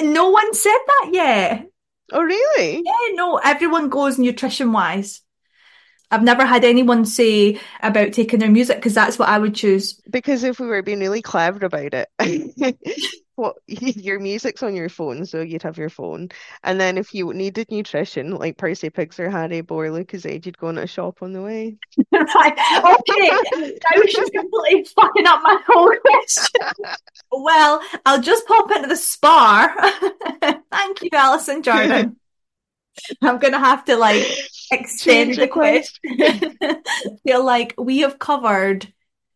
[0.00, 1.66] No one said that yet.
[2.12, 2.82] Oh, really?
[2.84, 5.22] Yeah, no, everyone goes nutrition wise.
[6.10, 9.94] I've never had anyone say about taking their music because that's what I would choose.
[10.10, 12.08] Because if we were being really clever about it,
[13.36, 16.28] what your music's on your phone, so you'd have your phone.
[16.64, 20.70] And then if you needed nutrition, like Percy Pigs or Haribo or Lucozade, you'd go
[20.70, 21.76] in a shop on the way.
[22.12, 22.52] right.
[22.52, 23.30] Okay.
[23.30, 26.72] I was just completely fucking up my whole question.
[27.30, 29.74] well, I'll just pop into the Spar.
[30.72, 32.16] Thank you, Alison Jardine.
[33.22, 34.24] I'm gonna have to like
[34.70, 36.58] extend the question.
[37.26, 38.92] feel like we have covered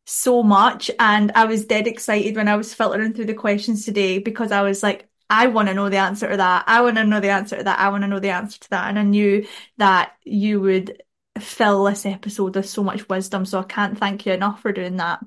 [0.06, 4.18] so much, and I was dead excited when I was filtering through the questions today
[4.18, 6.64] because I was like, I want to know the answer to that.
[6.66, 7.78] I want to know the answer to that.
[7.78, 8.88] I want to know the answer to that.
[8.88, 9.46] And I knew
[9.78, 11.00] that you would
[11.38, 13.44] fill this episode with so much wisdom.
[13.44, 15.20] So I can't thank you enough for doing that.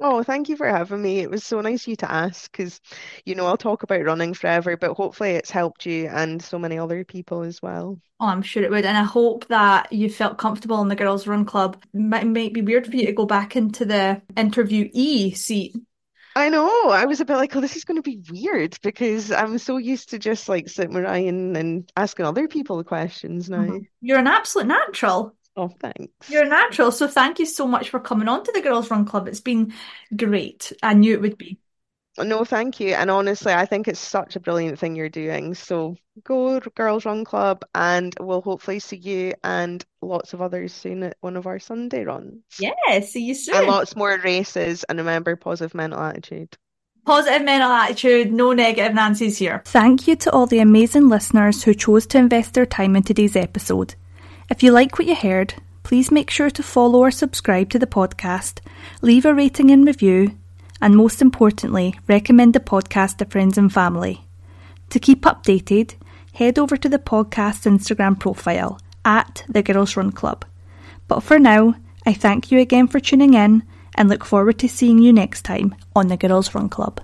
[0.00, 1.18] Oh, thank you for having me.
[1.18, 2.80] It was so nice of you to ask because,
[3.24, 6.78] you know, I'll talk about running forever, but hopefully it's helped you and so many
[6.78, 7.98] other people as well.
[8.20, 8.84] Oh, I'm sure it would.
[8.84, 11.82] And I hope that you felt comfortable in the Girls Run Club.
[11.92, 15.74] It might, be weird for you to go back into the interviewee seat.
[16.36, 16.90] I know.
[16.90, 19.76] I was a bit like, oh, this is going to be weird because I'm so
[19.78, 23.62] used to just like sitting with Ryan and asking other people the questions now.
[23.62, 23.78] Mm-hmm.
[24.00, 25.34] You're an absolute natural.
[25.58, 26.30] Oh, thanks.
[26.30, 26.92] You're natural.
[26.92, 29.26] So thank you so much for coming on to the Girls Run Club.
[29.26, 29.74] It's been
[30.16, 30.72] great.
[30.84, 31.58] I knew it would be.
[32.16, 32.94] No, thank you.
[32.94, 35.54] And honestly, I think it's such a brilliant thing you're doing.
[35.54, 41.02] So go Girls Run Club, and we'll hopefully see you and lots of others soon
[41.02, 42.44] at one of our Sunday runs.
[42.60, 43.56] Yeah, see you soon.
[43.56, 44.84] And lots more races.
[44.84, 46.56] And remember, positive mental attitude.
[47.04, 49.62] Positive mental attitude, no negative Nancy's here.
[49.66, 53.34] Thank you to all the amazing listeners who chose to invest their time in today's
[53.34, 53.96] episode.
[54.50, 57.86] If you like what you heard, please make sure to follow or subscribe to the
[57.86, 58.60] podcast,
[59.02, 60.38] leave a rating and review,
[60.80, 64.24] and most importantly, recommend the podcast to friends and family.
[64.90, 65.96] To keep updated,
[66.32, 70.46] head over to the podcast's Instagram profile at the Girls Run Club.
[71.08, 71.74] But for now,
[72.06, 73.64] I thank you again for tuning in
[73.96, 77.02] and look forward to seeing you next time on the Girls Run Club.